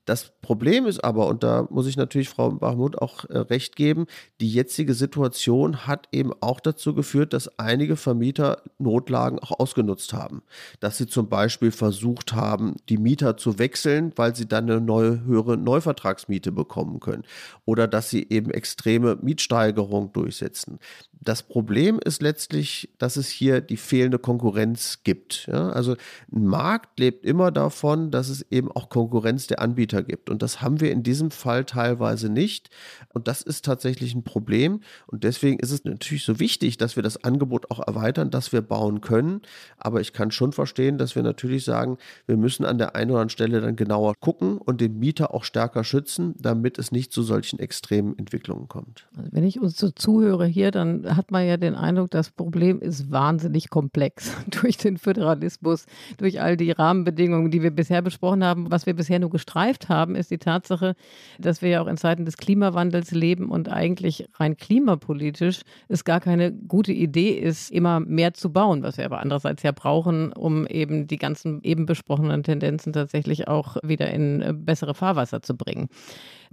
[0.04, 4.06] Das Problem ist aber, und da muss ich natürlich Frau Bachmuth auch äh, recht geben,
[4.40, 10.42] die jetzige Situation hat eben auch dazu geführt, dass einige Vermieter Notlagen auch ausgenutzt haben.
[10.80, 15.24] Dass sie zum Beispiel versucht haben, die Mieter zu wechseln, weil sie dann eine neue,
[15.24, 17.24] höhere Neuvertragsmiete bekommen können.
[17.64, 20.78] Oder dass sie eben extreme Mietsteigerungen durchsetzen.
[21.24, 25.46] Das Problem ist letztlich, dass es hier die fehlende Konkurrenz gibt.
[25.46, 25.70] Ja?
[25.70, 25.92] Also
[26.32, 30.30] ein Markt lebt immer davon, dass es eben auch Konkurrenz der Anbieter gibt.
[30.30, 32.70] Und das haben wir in diesem Fall teilweise nicht.
[33.14, 34.80] Und das ist tatsächlich ein Problem.
[35.06, 38.62] Und deswegen ist es natürlich so wichtig, dass wir das Angebot auch erweitern, dass wir
[38.62, 39.42] bauen können.
[39.76, 43.20] Aber ich kann schon verstehen, dass wir natürlich sagen, wir müssen an der einen oder
[43.20, 47.22] anderen Stelle dann genauer gucken und den Mieter auch stärker schützen, damit es nicht zu
[47.22, 49.06] solchen extremen Entwicklungen kommt.
[49.16, 52.80] Also wenn ich uns so zuhöre hier, dann hat man ja den Eindruck, das Problem
[52.80, 55.86] ist wahnsinnig komplex durch den Föderalismus,
[56.18, 58.70] durch all die Rahmenbedingungen, die wir bisher besprochen haben.
[58.70, 60.94] Was wir bisher nur gestreift haben, ist die Tatsache,
[61.38, 66.20] dass wir ja auch in Zeiten des Klimawandels leben und eigentlich rein klimapolitisch es gar
[66.20, 70.66] keine gute Idee ist, immer mehr zu bauen, was wir aber andererseits ja brauchen, um
[70.66, 75.88] eben die ganzen eben besprochenen Tendenzen tatsächlich auch wieder in äh, bessere Fahrwasser zu bringen.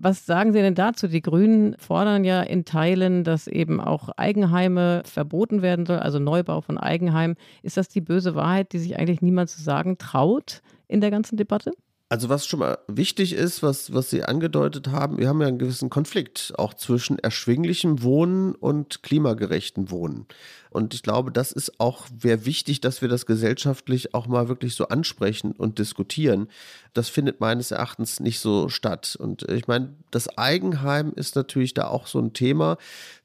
[0.01, 1.09] Was sagen Sie denn dazu?
[1.09, 6.61] Die Grünen fordern ja in Teilen, dass eben auch Eigenheime verboten werden soll, also Neubau
[6.61, 7.35] von Eigenheimen.
[7.63, 11.35] Ist das die böse Wahrheit, die sich eigentlich niemand zu sagen traut in der ganzen
[11.35, 11.71] Debatte?
[12.11, 15.59] Also was schon mal wichtig ist, was, was Sie angedeutet haben, wir haben ja einen
[15.59, 20.25] gewissen Konflikt auch zwischen erschwinglichem Wohnen und klimagerechten Wohnen.
[20.71, 24.73] Und ich glaube, das ist auch sehr wichtig, dass wir das gesellschaftlich auch mal wirklich
[24.73, 26.47] so ansprechen und diskutieren.
[26.93, 29.15] Das findet meines Erachtens nicht so statt.
[29.19, 32.77] Und ich meine, das Eigenheim ist natürlich da auch so ein Thema.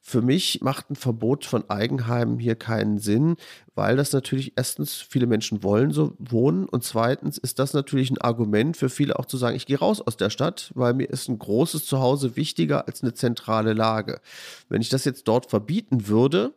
[0.06, 3.36] Für mich macht ein Verbot von Eigenheimen hier keinen Sinn,
[3.74, 8.20] weil das natürlich erstens viele Menschen wollen so wohnen und zweitens ist das natürlich ein
[8.20, 11.30] Argument für viele auch zu sagen, ich gehe raus aus der Stadt, weil mir ist
[11.30, 14.20] ein großes Zuhause wichtiger als eine zentrale Lage.
[14.68, 16.52] Wenn ich das jetzt dort verbieten würde,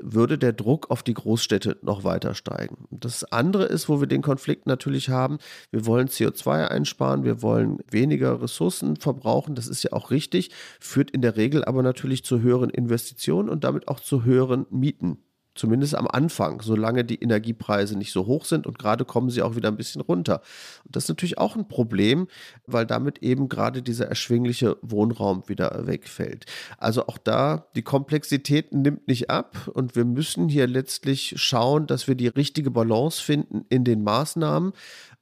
[0.00, 2.86] würde der Druck auf die Großstädte noch weiter steigen.
[2.90, 5.38] Das andere ist, wo wir den Konflikt natürlich haben,
[5.70, 11.10] wir wollen CO2 einsparen, wir wollen weniger Ressourcen verbrauchen, das ist ja auch richtig, führt
[11.10, 15.18] in der Regel aber natürlich zu höheren Investitionen und damit auch zu höheren Mieten
[15.58, 19.56] zumindest am Anfang, solange die Energiepreise nicht so hoch sind und gerade kommen sie auch
[19.56, 20.40] wieder ein bisschen runter.
[20.84, 22.28] Und das ist natürlich auch ein Problem,
[22.66, 26.46] weil damit eben gerade dieser erschwingliche Wohnraum wieder wegfällt.
[26.78, 32.08] Also auch da, die Komplexität nimmt nicht ab und wir müssen hier letztlich schauen, dass
[32.08, 34.72] wir die richtige Balance finden in den Maßnahmen.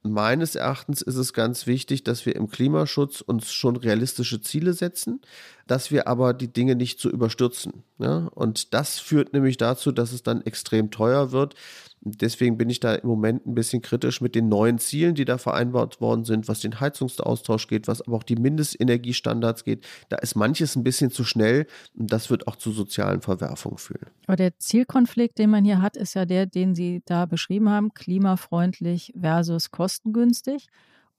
[0.03, 5.21] Meines Erachtens ist es ganz wichtig, dass wir im Klimaschutz uns schon realistische Ziele setzen,
[5.67, 7.83] dass wir aber die Dinge nicht zu überstürzen.
[7.99, 8.29] Ja?
[8.33, 11.55] Und das führt nämlich dazu, dass es dann extrem teuer wird.
[12.01, 15.37] Deswegen bin ich da im Moment ein bisschen kritisch mit den neuen Zielen, die da
[15.37, 19.85] vereinbart worden sind, was den Heizungsaustausch geht, was aber auch die Mindestenergiestandards geht.
[20.09, 21.65] Da ist manches ein bisschen zu schnell
[21.95, 24.07] und das wird auch zu sozialen Verwerfungen führen.
[24.27, 27.93] Aber der Zielkonflikt, den man hier hat, ist ja der, den Sie da beschrieben haben,
[27.93, 30.67] klimafreundlich versus kostengünstig.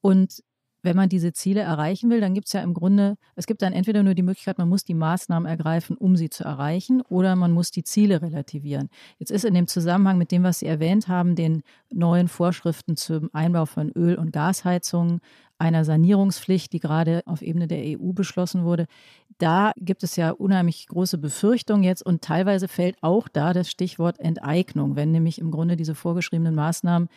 [0.01, 0.45] Und
[0.83, 3.73] wenn man diese Ziele erreichen will, dann gibt es ja im Grunde, es gibt dann
[3.73, 7.53] entweder nur die Möglichkeit, man muss die Maßnahmen ergreifen, um sie zu erreichen, oder man
[7.53, 8.89] muss die Ziele relativieren.
[9.19, 13.31] Jetzt ist in dem Zusammenhang mit dem, was Sie erwähnt haben, den neuen Vorschriften zum
[13.33, 15.21] Einbau von Öl- und Gasheizungen,
[15.59, 18.87] einer Sanierungspflicht, die gerade auf Ebene der EU beschlossen wurde.
[19.39, 24.19] Da gibt es ja unheimlich große Befürchtungen jetzt und teilweise fällt auch da das Stichwort
[24.21, 27.09] Enteignung, wenn nämlich im Grunde diese vorgeschriebenen Maßnahmen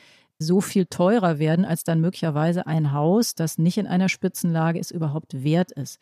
[0.42, 4.92] so viel teurer werden, als dann möglicherweise ein Haus, das nicht in einer Spitzenlage ist,
[4.92, 6.00] überhaupt wert ist.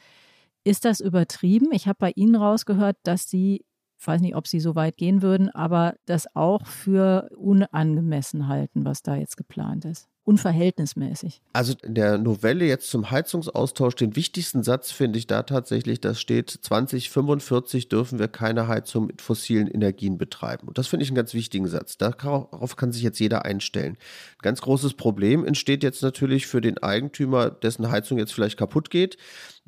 [0.63, 1.71] Ist das übertrieben?
[1.71, 3.65] Ich habe bei Ihnen rausgehört, dass Sie
[4.05, 9.03] weiß nicht, ob Sie so weit gehen würden, aber das auch für unangemessen halten, was
[9.03, 11.41] da jetzt geplant ist unverhältnismäßig.
[11.53, 16.13] Also in der Novelle jetzt zum Heizungsaustausch, den wichtigsten Satz finde ich da tatsächlich, da
[16.13, 20.67] steht 2045 dürfen wir keine Heizung mit fossilen Energien betreiben.
[20.67, 21.97] Und das finde ich einen ganz wichtigen Satz.
[21.97, 23.93] Darauf kann sich jetzt jeder einstellen.
[23.93, 28.91] Ein ganz großes Problem entsteht jetzt natürlich für den Eigentümer, dessen Heizung jetzt vielleicht kaputt
[28.91, 29.17] geht,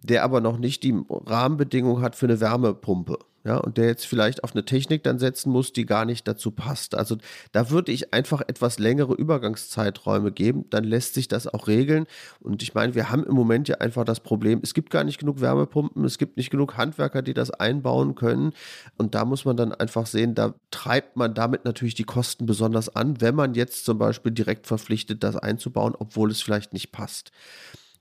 [0.03, 4.43] der aber noch nicht die Rahmenbedingungen hat für eine Wärmepumpe ja, und der jetzt vielleicht
[4.43, 6.93] auf eine Technik dann setzen muss, die gar nicht dazu passt.
[6.93, 7.17] Also
[7.51, 12.05] da würde ich einfach etwas längere Übergangszeiträume geben, dann lässt sich das auch regeln.
[12.39, 15.19] Und ich meine, wir haben im Moment ja einfach das Problem, es gibt gar nicht
[15.19, 18.53] genug Wärmepumpen, es gibt nicht genug Handwerker, die das einbauen können.
[18.97, 22.95] Und da muss man dann einfach sehen, da treibt man damit natürlich die Kosten besonders
[22.95, 27.31] an, wenn man jetzt zum Beispiel direkt verpflichtet, das einzubauen, obwohl es vielleicht nicht passt.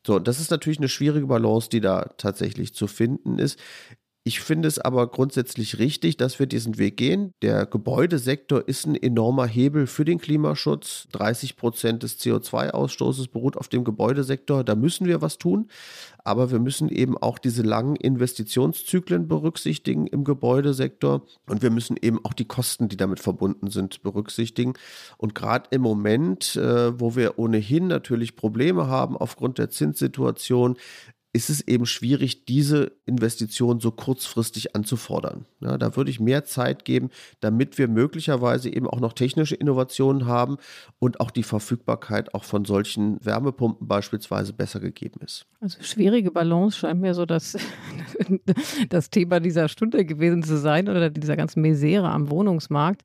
[0.06, 3.58] So, das ist natürlich eine schwierige Balance, die da tatsächlich zu finden ist.
[4.22, 7.32] Ich finde es aber grundsätzlich richtig, dass wir diesen Weg gehen.
[7.40, 11.08] Der Gebäudesektor ist ein enormer Hebel für den Klimaschutz.
[11.12, 14.62] 30 Prozent des CO2-Ausstoßes beruht auf dem Gebäudesektor.
[14.62, 15.68] Da müssen wir was tun.
[16.22, 21.24] Aber wir müssen eben auch diese langen Investitionszyklen berücksichtigen im Gebäudesektor.
[21.48, 24.74] Und wir müssen eben auch die Kosten, die damit verbunden sind, berücksichtigen.
[25.16, 30.76] Und gerade im Moment, äh, wo wir ohnehin natürlich Probleme haben aufgrund der Zinssituation,
[31.32, 35.46] ist es eben schwierig, diese Investition so kurzfristig anzufordern.
[35.60, 40.26] Ja, da würde ich mehr Zeit geben, damit wir möglicherweise eben auch noch technische Innovationen
[40.26, 40.56] haben
[40.98, 45.46] und auch die Verfügbarkeit auch von solchen Wärmepumpen beispielsweise besser gegeben ist.
[45.60, 47.56] Also schwierige Balance scheint mir so das,
[48.88, 53.02] das Thema dieser Stunde gewesen zu sein oder dieser ganzen Misere am Wohnungsmarkt.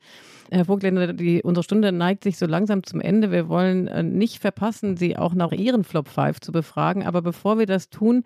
[0.51, 3.31] Herr Vogtländer, die, unsere Stunde neigt sich so langsam zum Ende.
[3.31, 7.03] Wir wollen äh, nicht verpassen, Sie auch nach Ihren Flop 5 zu befragen.
[7.03, 8.23] Aber bevor wir das tun,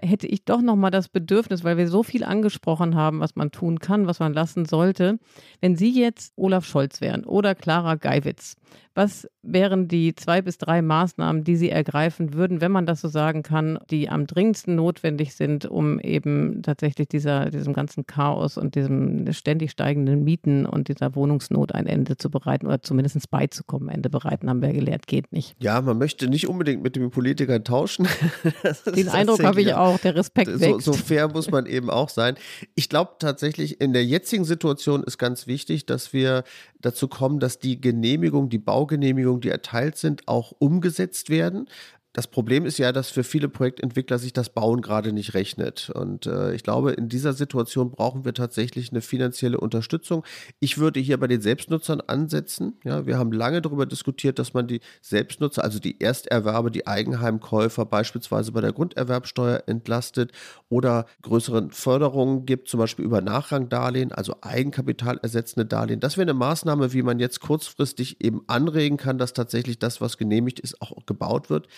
[0.00, 3.50] hätte ich doch noch mal das Bedürfnis, weil wir so viel angesprochen haben, was man
[3.50, 5.18] tun kann, was man lassen sollte.
[5.60, 8.56] Wenn Sie jetzt Olaf Scholz wären oder Clara Geiwitz,
[8.94, 13.08] was wären die zwei bis drei Maßnahmen, die Sie ergreifen würden, wenn man das so
[13.08, 18.74] sagen kann, die am dringendsten notwendig sind, um eben tatsächlich dieser, diesem ganzen Chaos und
[18.74, 23.88] diesem ständig steigenden Mieten und dieser Wohnungsnot ein Ende zu bereiten oder zumindest beizukommen?
[23.88, 25.54] Ende bereiten, haben wir gelehrt, geht nicht.
[25.58, 28.06] Ja, man möchte nicht unbedingt mit den Politikern tauschen.
[28.94, 30.84] Den Eindruck habe ich auch, der Respekt wächst.
[30.84, 32.36] So, so fair muss man eben auch sein.
[32.74, 36.44] Ich glaube tatsächlich, in der jetzigen Situation ist ganz wichtig, dass wir
[36.80, 41.68] dazu kommen, dass die Genehmigung, die Baugenehmigungen, die erteilt sind, auch umgesetzt werden.
[42.14, 45.88] Das Problem ist ja, dass für viele Projektentwickler sich das Bauen gerade nicht rechnet.
[45.88, 50.22] Und äh, ich glaube, in dieser Situation brauchen wir tatsächlich eine finanzielle Unterstützung.
[50.60, 52.74] Ich würde hier bei den Selbstnutzern ansetzen.
[52.84, 57.86] Ja, wir haben lange darüber diskutiert, dass man die Selbstnutzer, also die Ersterwerbe, die Eigenheimkäufer
[57.86, 60.32] beispielsweise bei der Grunderwerbsteuer entlastet
[60.68, 66.00] oder größere Förderungen gibt, zum Beispiel über Nachrangdarlehen, also Eigenkapital ersetzende Darlehen.
[66.00, 70.18] Das wäre eine Maßnahme, wie man jetzt kurzfristig eben anregen kann, dass tatsächlich das, was
[70.18, 71.68] genehmigt ist, auch gebaut wird.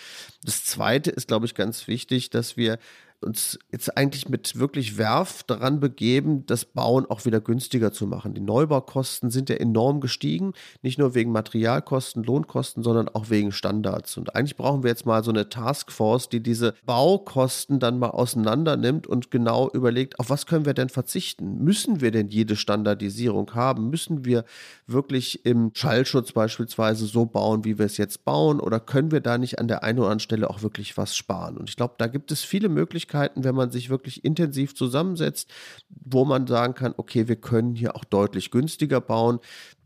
[0.43, 2.77] Das Zweite ist, glaube ich, ganz wichtig, dass wir
[3.25, 8.33] uns jetzt eigentlich mit wirklich Werf daran begeben, das Bauen auch wieder günstiger zu machen.
[8.33, 14.17] Die Neubaukosten sind ja enorm gestiegen, nicht nur wegen Materialkosten, Lohnkosten, sondern auch wegen Standards.
[14.17, 18.77] Und eigentlich brauchen wir jetzt mal so eine Taskforce, die diese Baukosten dann mal auseinander
[18.77, 21.63] nimmt und genau überlegt, auf was können wir denn verzichten?
[21.63, 23.89] Müssen wir denn jede Standardisierung haben?
[23.89, 24.45] Müssen wir
[24.85, 28.59] wirklich im Schallschutz beispielsweise so bauen, wie wir es jetzt bauen?
[28.59, 31.57] Oder können wir da nicht an der einen oder anderen Stelle auch wirklich was sparen?
[31.57, 35.49] Und ich glaube, da gibt es viele Möglichkeiten, Möglichkeiten, wenn man sich wirklich intensiv zusammensetzt,
[35.89, 39.39] wo man sagen kann, okay, wir können hier auch deutlich günstiger bauen.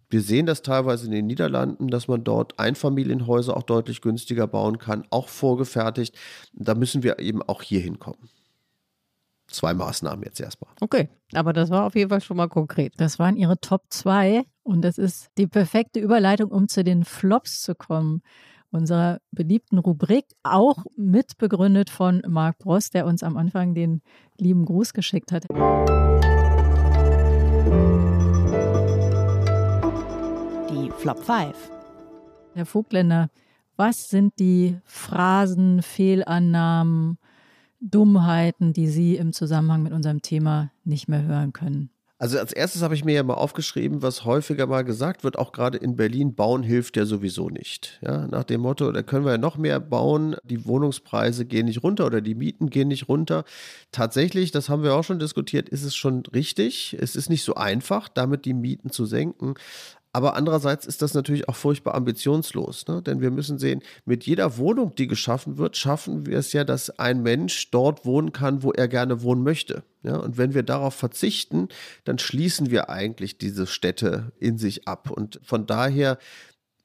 [0.10, 4.80] Wir sehen das teilweise in den Niederlanden, dass man dort Einfamilienhäuser auch deutlich günstiger bauen
[4.80, 6.18] kann, auch vorgefertigt.
[6.54, 8.30] Da müssen wir eben auch hier hinkommen.
[9.48, 10.72] Zwei Maßnahmen jetzt erstmal.
[10.80, 12.94] Okay, aber das war auf jeden Fall schon mal konkret.
[12.98, 17.62] Das waren Ihre Top 2 und das ist die perfekte Überleitung, um zu den Flops
[17.62, 18.22] zu kommen
[18.72, 24.02] unserer beliebten Rubrik, auch mitbegründet von Marc Bross, der uns am Anfang den
[24.38, 25.46] lieben Gruß geschickt hat.
[30.70, 31.72] Die Flop 5.
[32.54, 33.30] Herr Vogtländer,
[33.76, 37.18] was sind die Phrasen, Fehlannahmen,
[37.80, 41.90] Dummheiten, die Sie im Zusammenhang mit unserem Thema nicht mehr hören können?
[42.22, 45.54] Also als erstes habe ich mir ja mal aufgeschrieben, was häufiger mal gesagt wird, auch
[45.54, 47.98] gerade in Berlin, bauen hilft ja sowieso nicht.
[48.02, 51.82] Ja, nach dem Motto, da können wir ja noch mehr bauen, die Wohnungspreise gehen nicht
[51.82, 53.46] runter oder die Mieten gehen nicht runter.
[53.94, 56.98] Tatsächlich, das haben wir auch schon diskutiert, ist es schon richtig.
[57.00, 59.54] Es ist nicht so einfach, damit die Mieten zu senken.
[60.12, 63.04] Aber andererseits ist das natürlich auch furchtbar ambitionslos, ne?
[63.04, 66.90] denn wir müssen sehen, mit jeder Wohnung, die geschaffen wird, schaffen wir es ja, dass
[66.98, 69.84] ein Mensch dort wohnen kann, wo er gerne wohnen möchte.
[70.02, 71.68] Ja, und wenn wir darauf verzichten,
[72.06, 75.12] dann schließen wir eigentlich diese Städte in sich ab.
[75.12, 76.18] Und von daher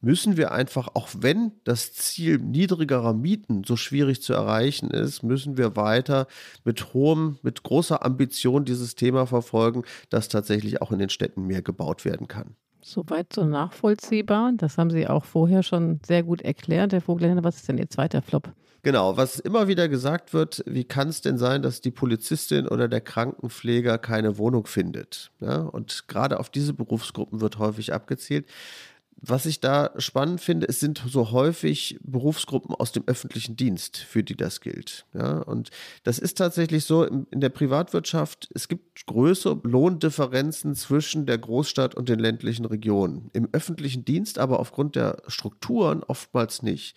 [0.04, 5.56] müssen wir einfach, auch wenn das Ziel niedrigerer Mieten so schwierig zu erreichen ist, müssen
[5.56, 6.26] wir weiter
[6.64, 11.62] mit hohem, mit großer Ambition dieses Thema verfolgen, dass tatsächlich auch in den Städten mehr
[11.62, 12.56] gebaut werden kann.
[12.86, 14.52] Soweit so nachvollziehbar.
[14.58, 16.92] Das haben Sie auch vorher schon sehr gut erklärt.
[16.92, 18.52] Herr Vogelländer, was ist denn Ihr zweiter Flop?
[18.82, 22.86] Genau, was immer wieder gesagt wird, wie kann es denn sein, dass die Polizistin oder
[22.86, 25.32] der Krankenpfleger keine Wohnung findet?
[25.40, 28.46] Ja, und gerade auf diese Berufsgruppen wird häufig abgezielt
[29.28, 34.22] was ich da spannend finde, es sind so häufig Berufsgruppen aus dem öffentlichen Dienst, für
[34.22, 35.06] die das gilt.
[35.14, 35.70] Ja, und
[36.02, 42.08] das ist tatsächlich so in, der Privatwirtschaft, es gibt größere Lohndifferenzen zwischen der Großstadt und
[42.08, 43.30] den ländlichen Regionen.
[43.32, 46.96] Im öffentlichen Dienst aber aufgrund der Strukturen oftmals nicht.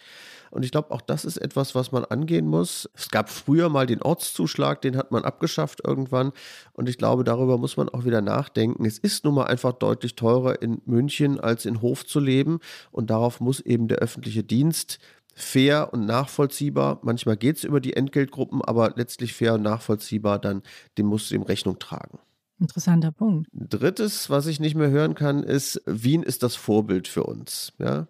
[0.51, 2.89] Und ich glaube, auch das ist etwas, was man angehen muss.
[2.93, 6.31] Es gab früher mal den Ortszuschlag, den hat man abgeschafft irgendwann.
[6.73, 8.85] Und ich glaube, darüber muss man auch wieder nachdenken.
[8.85, 12.59] Es ist nun mal einfach deutlich teurer in München als in Hof zu leben.
[12.91, 14.99] Und darauf muss eben der öffentliche Dienst
[15.37, 16.99] fair und nachvollziehbar.
[17.03, 20.63] Manchmal geht es über die Entgeltgruppen, aber letztlich fair und nachvollziehbar, dann
[20.97, 22.19] dem muss dem Rechnung tragen.
[22.59, 23.47] Interessanter Punkt.
[23.53, 27.71] Drittes, was ich nicht mehr hören kann, ist, Wien ist das Vorbild für uns.
[27.77, 28.07] Ja?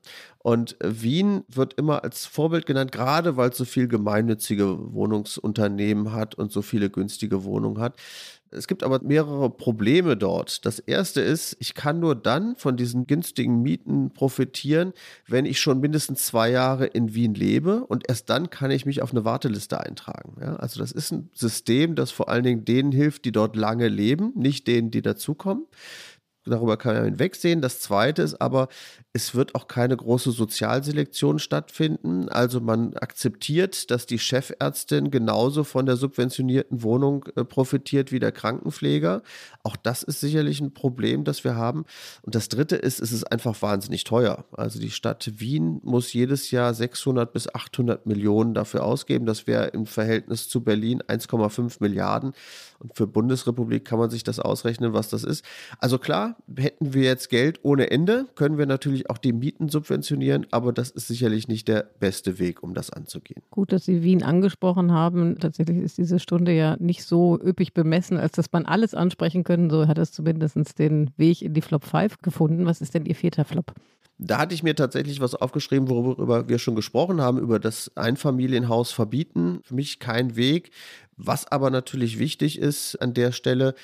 [0.48, 6.36] Und Wien wird immer als Vorbild genannt, gerade weil es so viel gemeinnützige Wohnungsunternehmen hat
[6.36, 7.98] und so viele günstige Wohnungen hat.
[8.50, 10.66] Es gibt aber mehrere Probleme dort.
[10.66, 14.94] Das erste ist, ich kann nur dann von diesen günstigen Mieten profitieren,
[15.28, 19.02] wenn ich schon mindestens zwei Jahre in Wien lebe und erst dann kann ich mich
[19.02, 20.38] auf eine Warteliste eintragen.
[20.40, 23.90] Ja, also das ist ein System, das vor allen Dingen denen hilft, die dort lange
[23.90, 25.66] leben, nicht denen, die dazukommen
[26.50, 27.62] darüber kann man hinwegsehen.
[27.62, 28.68] Das zweite ist aber,
[29.14, 32.30] es wird auch keine große Sozialselektion stattfinden.
[32.30, 38.32] Also man akzeptiert, dass die Chefärztin genauso von der subventionierten Wohnung äh, profitiert wie der
[38.32, 39.24] Krankenpfleger.
[39.64, 41.86] Auch das ist sicherlich ein Problem, das wir haben.
[42.22, 44.46] Und das dritte ist, es ist einfach wahnsinnig teuer.
[44.52, 49.26] Also die Stadt Wien muss jedes Jahr 600 bis 800 Millionen dafür ausgeben.
[49.26, 52.34] Das wäre im Verhältnis zu Berlin 1,5 Milliarden.
[52.80, 55.44] Und für Bundesrepublik kann man sich das ausrechnen, was das ist.
[55.80, 60.48] Also klar, hätten wir jetzt Geld ohne Ende, können wir natürlich auch die Mieten subventionieren,
[60.52, 63.42] aber das ist sicherlich nicht der beste Weg, um das anzugehen.
[63.50, 65.38] Gut, dass Sie Wien angesprochen haben.
[65.40, 69.70] Tatsächlich ist diese Stunde ja nicht so üppig bemessen, als dass man alles ansprechen können.
[69.70, 72.66] So hat es zumindest den Weg in die Flop 5 gefunden.
[72.66, 73.74] Was ist denn Ihr vierter Flop?
[74.20, 78.92] Da hatte ich mir tatsächlich was aufgeschrieben, worüber wir schon gesprochen haben, über das Einfamilienhaus
[78.92, 79.60] verbieten.
[79.64, 80.72] Für mich kein Weg.
[81.18, 83.76] Was aber natürlich wichtig ist an der Stelle,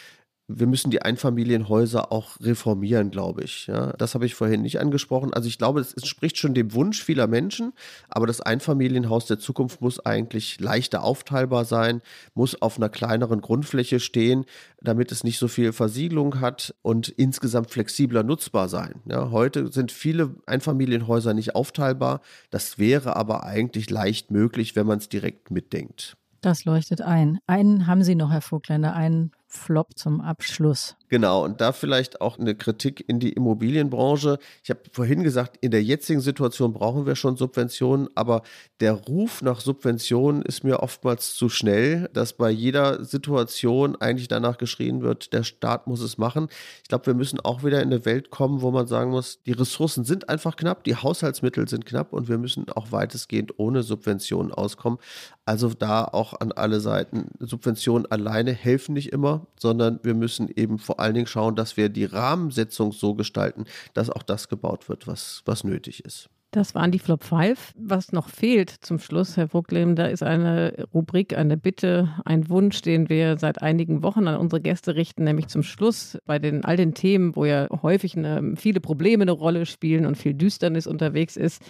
[0.48, 3.68] wir müssen die Einfamilienhäuser auch reformieren, glaube ich.
[3.68, 5.34] Ja, das habe ich vorhin nicht angesprochen.
[5.34, 7.72] Also ich glaube, es entspricht schon dem Wunsch vieler Menschen,
[8.10, 12.02] aber das Einfamilienhaus der Zukunft muss eigentlich leichter aufteilbar sein,
[12.34, 14.46] muss auf einer kleineren Grundfläche stehen,
[14.82, 18.96] damit es nicht so viel Versiegelung hat und insgesamt flexibler nutzbar sein.
[19.06, 22.20] Ja, heute sind viele Einfamilienhäuser nicht aufteilbar.
[22.50, 26.18] Das wäre aber eigentlich leicht möglich, wenn man es direkt mitdenkt.
[26.44, 27.40] Das leuchtet ein.
[27.48, 30.98] Einen haben Sie noch, Herr Vogtländer, einen Flop zum Abschluss.
[31.14, 34.40] Genau, und da vielleicht auch eine Kritik in die Immobilienbranche.
[34.64, 38.42] Ich habe vorhin gesagt, in der jetzigen Situation brauchen wir schon Subventionen, aber
[38.80, 44.58] der Ruf nach Subventionen ist mir oftmals zu schnell, dass bei jeder Situation eigentlich danach
[44.58, 46.48] geschrien wird, der Staat muss es machen.
[46.82, 49.52] Ich glaube, wir müssen auch wieder in eine Welt kommen, wo man sagen muss, die
[49.52, 54.52] Ressourcen sind einfach knapp, die Haushaltsmittel sind knapp und wir müssen auch weitestgehend ohne Subventionen
[54.52, 54.98] auskommen.
[55.46, 57.28] Also da auch an alle Seiten.
[57.40, 61.90] Subventionen alleine helfen nicht immer, sondern wir müssen eben vor allen Dingen schauen, dass wir
[61.90, 66.30] die Rahmensetzung so gestalten, dass auch das gebaut wird, was, was nötig ist.
[66.54, 67.74] Das waren die Flop 5.
[67.80, 72.84] Was noch fehlt zum Schluss, Herr Vogtleben, da ist eine Rubrik, eine Bitte, ein Wunsch,
[72.84, 76.78] den wir seit einigen Wochen an unsere Gäste richten, nämlich zum Schluss bei den all
[76.78, 81.38] den Themen, wo ja häufig eine, viele Probleme eine Rolle spielen und viel Düsternis unterwegs
[81.38, 81.64] ist,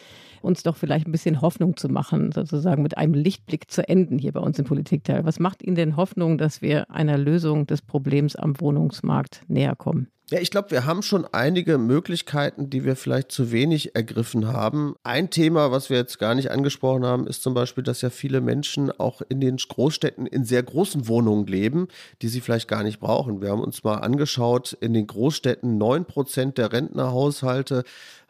[0.43, 4.33] uns doch vielleicht ein bisschen Hoffnung zu machen, sozusagen mit einem Lichtblick zu enden hier
[4.33, 5.25] bei uns im Politikteil.
[5.25, 10.07] Was macht Ihnen denn Hoffnung, dass wir einer Lösung des Problems am Wohnungsmarkt näher kommen?
[10.29, 14.95] Ja, ich glaube, wir haben schon einige Möglichkeiten, die wir vielleicht zu wenig ergriffen haben.
[15.03, 18.39] Ein Thema, was wir jetzt gar nicht angesprochen haben, ist zum Beispiel, dass ja viele
[18.39, 21.87] Menschen auch in den Großstädten in sehr großen Wohnungen leben,
[22.21, 23.41] die sie vielleicht gar nicht brauchen.
[23.41, 27.83] Wir haben uns mal angeschaut, in den Großstädten 9 Prozent der Rentnerhaushalte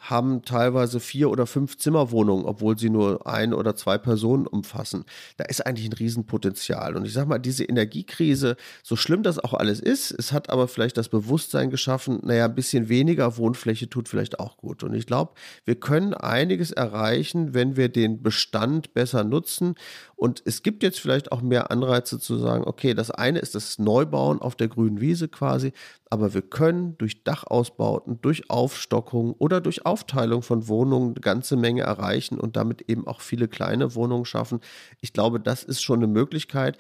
[0.10, 5.06] haben teilweise vier oder fünf Zimmerwohnungen, obwohl sie nur ein oder zwei Personen umfassen.
[5.38, 6.98] Da ist eigentlich ein Riesenpotenzial.
[6.98, 10.68] Und ich sage mal, diese Energiekrise, so schlimm das auch alles ist, es hat aber
[10.68, 14.84] vielleicht das Bewusstsein geschaffen, naja, ein bisschen weniger Wohnfläche tut vielleicht auch gut.
[14.84, 15.34] Und ich glaube,
[15.64, 19.76] wir können einiges erreichen, wenn wir den Bestand besser nutzen.
[20.18, 23.80] Und es gibt jetzt vielleicht auch mehr Anreize zu sagen, okay, das eine ist das
[23.80, 25.72] Neubauen auf der grünen Wiese quasi,
[26.14, 31.82] aber wir können durch Dachausbauten, durch Aufstockung oder durch Aufteilung von Wohnungen eine ganze Menge
[31.82, 34.60] erreichen und damit eben auch viele kleine Wohnungen schaffen.
[35.02, 36.78] Ich glaube, das ist schon eine Möglichkeit.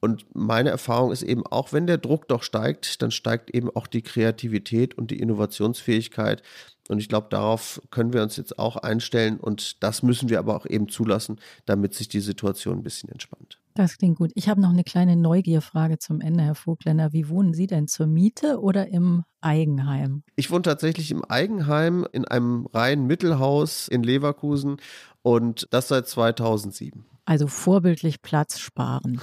[0.00, 3.86] Und meine Erfahrung ist eben auch, wenn der Druck doch steigt, dann steigt eben auch
[3.86, 6.42] die Kreativität und die Innovationsfähigkeit.
[6.88, 10.56] Und ich glaube, darauf können wir uns jetzt auch einstellen und das müssen wir aber
[10.56, 13.61] auch eben zulassen, damit sich die Situation ein bisschen entspannt.
[13.74, 14.32] Das klingt gut.
[14.34, 17.12] Ich habe noch eine kleine Neugierfrage zum Ende, Herr Vogtländer.
[17.12, 20.22] Wie wohnen Sie denn zur Miete oder im Eigenheim?
[20.36, 24.76] Ich wohne tatsächlich im Eigenheim in einem reinen Mittelhaus in Leverkusen
[25.22, 27.06] und das seit 2007.
[27.24, 29.20] Also vorbildlich Platz sparen.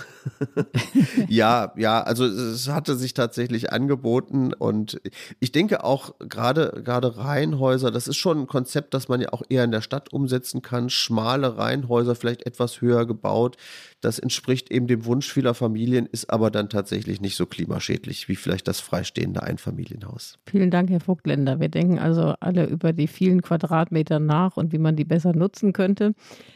[1.27, 5.01] ja, ja, also es hatte sich tatsächlich angeboten und
[5.41, 9.41] ich denke auch gerade gerade Reihenhäuser, das ist schon ein Konzept, das man ja auch
[9.49, 10.89] eher in der Stadt umsetzen kann.
[10.89, 13.57] Schmale Reihenhäuser, vielleicht etwas höher gebaut.
[14.01, 18.35] Das entspricht eben dem Wunsch vieler Familien, ist aber dann tatsächlich nicht so klimaschädlich wie
[18.35, 20.39] vielleicht das freistehende Einfamilienhaus.
[20.45, 21.59] Vielen Dank, Herr Vogtländer.
[21.59, 25.73] Wir denken also alle über die vielen Quadratmeter nach und wie man die besser nutzen
[25.73, 26.13] könnte.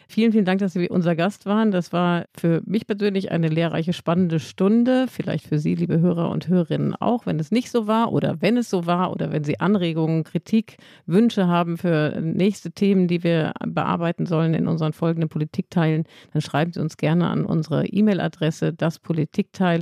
[0.08, 1.72] Vielen, vielen Dank, dass Sie unser Gast waren.
[1.72, 5.08] Das war für mich persönlich eine lehrreiche, spannende Stunde.
[5.10, 8.56] Vielleicht für Sie, liebe Hörer und Hörerinnen, auch, wenn es nicht so war oder wenn
[8.56, 10.78] es so war oder wenn Sie Anregungen, Kritik,
[11.08, 16.74] Wünsche haben für nächste Themen, die wir bearbeiten sollen in unseren folgenden Politikteilen, dann schreiben
[16.74, 19.81] Sie uns gerne an unsere E-Mail-Adresse daspolitikteil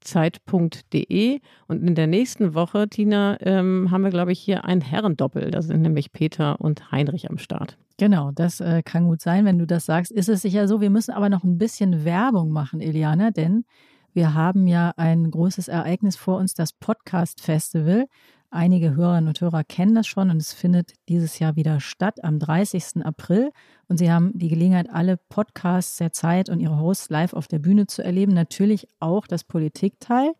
[0.00, 1.40] zeit.de.
[1.68, 5.50] Und in der nächsten Woche, Tina, ähm, haben wir, glaube ich, hier ein Herrendoppel.
[5.50, 7.78] Da sind nämlich Peter und Heinrich am Start.
[7.98, 10.10] Genau, das äh, kann gut sein, wenn du das sagst.
[10.10, 13.64] Ist es sicher so, wir müssen aber noch ein bisschen Werbung machen, Eliana, denn
[14.12, 18.06] wir haben ja ein großes Ereignis vor uns, das Podcast Festival.
[18.54, 22.38] Einige Hörerinnen und Hörer kennen das schon und es findet dieses Jahr wieder statt am
[22.38, 23.02] 30.
[23.02, 23.50] April.
[23.88, 27.60] Und Sie haben die Gelegenheit, alle Podcasts der Zeit und ihre Hosts live auf der
[27.60, 28.34] Bühne zu erleben.
[28.34, 30.34] Natürlich auch das Politikteil.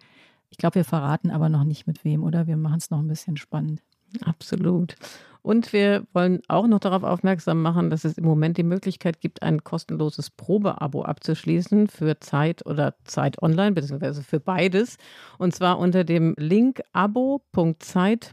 [0.50, 2.46] Ich glaube, wir verraten aber noch nicht mit wem, oder?
[2.46, 3.82] Wir machen es noch ein bisschen spannend.
[4.24, 4.94] Absolut.
[5.42, 9.42] Und wir wollen auch noch darauf aufmerksam machen, dass es im Moment die Möglichkeit gibt,
[9.42, 14.98] ein kostenloses Probeabo abzuschließen für Zeit oder Zeit Online, beziehungsweise für beides.
[15.38, 18.32] Und zwar unter dem Link abo.zeit.de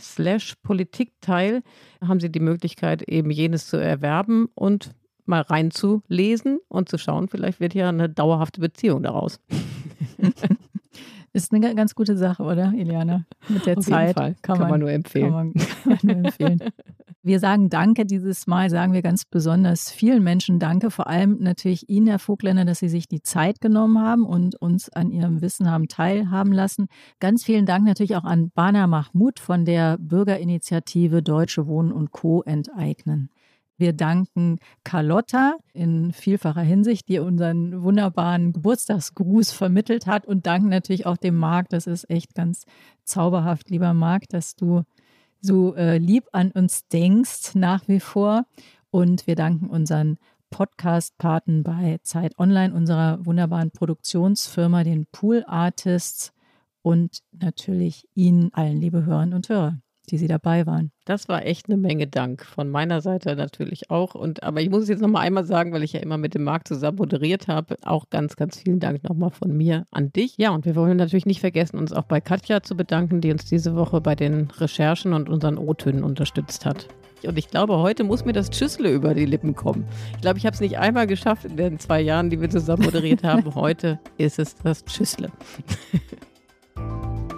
[0.00, 1.62] slash Politikteil
[2.04, 4.90] haben Sie die Möglichkeit, eben jenes zu erwerben und
[5.24, 9.38] mal reinzulesen und zu schauen, vielleicht wird ja eine dauerhafte Beziehung daraus.
[11.32, 13.24] Ist eine ganz gute Sache, oder, Iliana?
[13.48, 14.08] Mit der Auf Zeit.
[14.08, 14.36] Jeden Fall.
[14.42, 15.32] Kann, kann man, man, nur empfehlen.
[15.32, 15.66] Kann man, kann
[16.02, 16.58] man nur empfehlen.
[17.22, 21.88] Wir sagen Danke dieses Mal, sagen wir ganz besonders vielen Menschen Danke, vor allem natürlich
[21.90, 25.70] Ihnen, Herr Vogländer, dass Sie sich die Zeit genommen haben und uns an Ihrem Wissen
[25.70, 26.86] haben teilhaben lassen.
[27.20, 32.42] Ganz vielen Dank natürlich auch an Bana Mahmoud von der Bürgerinitiative Deutsche Wohnen und Co.
[32.42, 33.30] enteignen.
[33.78, 41.06] Wir danken Carlotta in vielfacher Hinsicht, die unseren wunderbaren Geburtstagsgruß vermittelt hat und danken natürlich
[41.06, 41.68] auch dem Marc.
[41.68, 42.64] Das ist echt ganz
[43.04, 44.82] zauberhaft, lieber Marc, dass du
[45.40, 48.46] so äh, lieb an uns denkst nach wie vor.
[48.90, 50.18] Und wir danken unseren
[50.50, 56.32] Podcast-Paten bei Zeit Online, unserer wunderbaren Produktionsfirma, den Pool Artists
[56.82, 59.78] und natürlich Ihnen allen, liebe Hörerinnen und Hörer
[60.10, 60.90] die Sie dabei waren.
[61.04, 64.14] Das war echt eine Menge Dank von meiner Seite natürlich auch.
[64.14, 66.34] Und aber ich muss es jetzt noch mal einmal sagen, weil ich ja immer mit
[66.34, 70.36] dem Marc zusammen moderiert habe, auch ganz, ganz vielen Dank nochmal von mir an dich.
[70.36, 73.44] Ja, und wir wollen natürlich nicht vergessen, uns auch bei Katja zu bedanken, die uns
[73.44, 76.88] diese Woche bei den Recherchen und unseren O-Tönen unterstützt hat.
[77.24, 79.86] Und ich glaube, heute muss mir das Tschüssle über die Lippen kommen.
[80.14, 82.84] Ich glaube, ich habe es nicht einmal geschafft in den zwei Jahren, die wir zusammen
[82.84, 83.54] moderiert haben.
[83.54, 85.30] Heute ist es das Tschüssle.